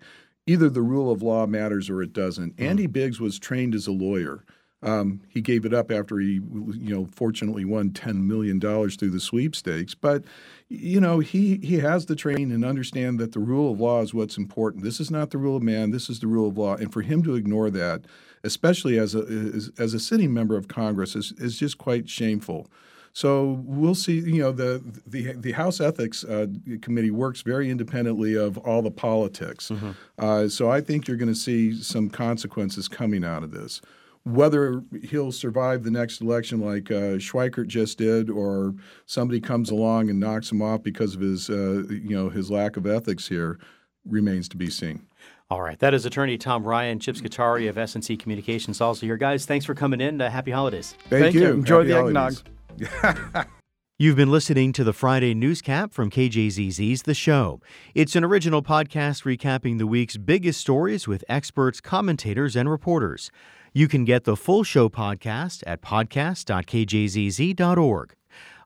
Either 0.47 0.69
the 0.69 0.81
rule 0.81 1.11
of 1.11 1.21
law 1.21 1.45
matters 1.45 1.89
or 1.89 2.01
it 2.01 2.13
doesn't. 2.13 2.55
Mm. 2.57 2.65
Andy 2.65 2.87
Biggs 2.87 3.19
was 3.19 3.39
trained 3.39 3.75
as 3.75 3.87
a 3.87 3.91
lawyer. 3.91 4.43
Um, 4.83 5.21
he 5.29 5.41
gave 5.41 5.63
it 5.63 5.73
up 5.75 5.91
after 5.91 6.17
he, 6.17 6.33
you 6.33 6.95
know, 6.95 7.07
fortunately 7.13 7.65
won 7.65 7.91
ten 7.91 8.27
million 8.27 8.57
dollars 8.57 8.95
through 8.95 9.11
the 9.11 9.19
sweepstakes. 9.19 9.93
But, 9.93 10.23
you 10.69 10.99
know, 10.99 11.19
he 11.19 11.57
he 11.57 11.77
has 11.79 12.07
the 12.07 12.15
training 12.15 12.51
and 12.51 12.65
understand 12.65 13.19
that 13.19 13.33
the 13.33 13.39
rule 13.39 13.71
of 13.71 13.79
law 13.79 14.01
is 14.01 14.13
what's 14.13 14.37
important. 14.37 14.83
This 14.83 14.99
is 14.99 15.11
not 15.11 15.29
the 15.29 15.37
rule 15.37 15.55
of 15.57 15.61
man. 15.61 15.91
This 15.91 16.09
is 16.09 16.19
the 16.19 16.27
rule 16.27 16.49
of 16.49 16.57
law. 16.57 16.75
And 16.75 16.91
for 16.91 17.03
him 17.03 17.21
to 17.23 17.35
ignore 17.35 17.69
that, 17.69 18.05
especially 18.43 18.97
as 18.97 19.13
a 19.13 19.19
as, 19.19 19.71
as 19.77 19.93
a 19.93 19.99
sitting 19.99 20.33
member 20.33 20.57
of 20.57 20.67
Congress, 20.67 21.15
is 21.15 21.31
is 21.33 21.59
just 21.59 21.77
quite 21.77 22.09
shameful. 22.09 22.65
So 23.13 23.61
we'll 23.63 23.93
see. 23.93 24.19
You 24.19 24.41
know, 24.41 24.51
the 24.51 24.81
the, 25.05 25.33
the 25.33 25.51
House 25.51 25.79
Ethics 25.79 26.23
uh, 26.23 26.47
Committee 26.81 27.11
works 27.11 27.43
very 27.43 27.69
independently 27.69 28.35
of 28.35 28.57
all 28.57 28.81
the 28.81 28.89
politics. 28.89 29.69
Mm-hmm. 29.69 29.91
Uh, 30.17 30.47
so 30.47 30.71
I 30.71 30.81
think 30.81 31.07
you're 31.07 31.17
going 31.17 31.33
to 31.33 31.39
see 31.39 31.75
some 31.75 32.09
consequences 32.09 32.87
coming 32.87 33.23
out 33.23 33.43
of 33.43 33.51
this 33.51 33.79
whether 34.23 34.83
he'll 35.03 35.31
survive 35.31 35.83
the 35.83 35.91
next 35.91 36.21
election 36.21 36.59
like 36.59 36.91
uh, 36.91 37.17
Schweikert 37.17 37.67
just 37.67 37.97
did, 37.97 38.29
or 38.29 38.75
somebody 39.05 39.39
comes 39.41 39.71
along 39.71 40.09
and 40.09 40.19
knocks 40.19 40.51
him 40.51 40.61
off 40.61 40.83
because 40.83 41.15
of 41.15 41.21
his, 41.21 41.49
uh, 41.49 41.83
you 41.89 42.15
know, 42.15 42.29
his 42.29 42.51
lack 42.51 42.77
of 42.77 42.85
ethics 42.85 43.27
here, 43.27 43.59
remains 44.05 44.47
to 44.49 44.57
be 44.57 44.69
seen. 44.69 45.05
All 45.49 45.61
right, 45.61 45.77
that 45.79 45.93
is 45.93 46.05
attorney 46.05 46.37
Tom 46.37 46.63
Ryan, 46.63 46.99
Chip 46.99 47.17
Scutari 47.17 47.67
of 47.67 47.75
SNC 47.75 48.19
Communications, 48.19 48.79
also 48.79 49.05
here, 49.05 49.17
guys. 49.17 49.45
Thanks 49.45 49.65
for 49.65 49.75
coming 49.75 49.99
in. 49.99 50.21
Uh, 50.21 50.29
happy 50.29 50.51
holidays. 50.51 50.95
Thank, 51.09 51.23
Thank 51.23 51.35
you. 51.35 51.41
you. 51.41 51.53
Enjoy 51.53 51.79
happy 51.85 52.11
the 52.13 52.19
holidays. 52.19 52.43
eggnog. 52.79 53.47
You've 54.01 54.15
been 54.15 54.31
listening 54.31 54.73
to 54.73 54.83
the 54.83 54.93
Friday 54.93 55.35
Newscap 55.35 55.91
from 55.91 56.09
KJZZ's 56.09 57.03
The 57.03 57.13
Show. 57.13 57.61
It's 57.93 58.15
an 58.15 58.23
original 58.23 58.63
podcast 58.63 59.25
recapping 59.25 59.77
the 59.77 59.85
week's 59.85 60.17
biggest 60.17 60.59
stories 60.59 61.07
with 61.07 61.23
experts, 61.29 61.79
commentators, 61.79 62.55
and 62.55 62.67
reporters. 62.67 63.29
You 63.73 63.87
can 63.87 64.03
get 64.03 64.25
the 64.25 64.35
full 64.35 64.63
show 64.63 64.89
podcast 64.89 65.63
at 65.65 65.81
podcast.kjzz.org. 65.81 68.15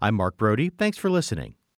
I'm 0.01 0.15
Mark 0.15 0.37
Brodie. 0.37 0.69
Thanks 0.69 0.97
for 0.97 1.11
listening. 1.11 1.53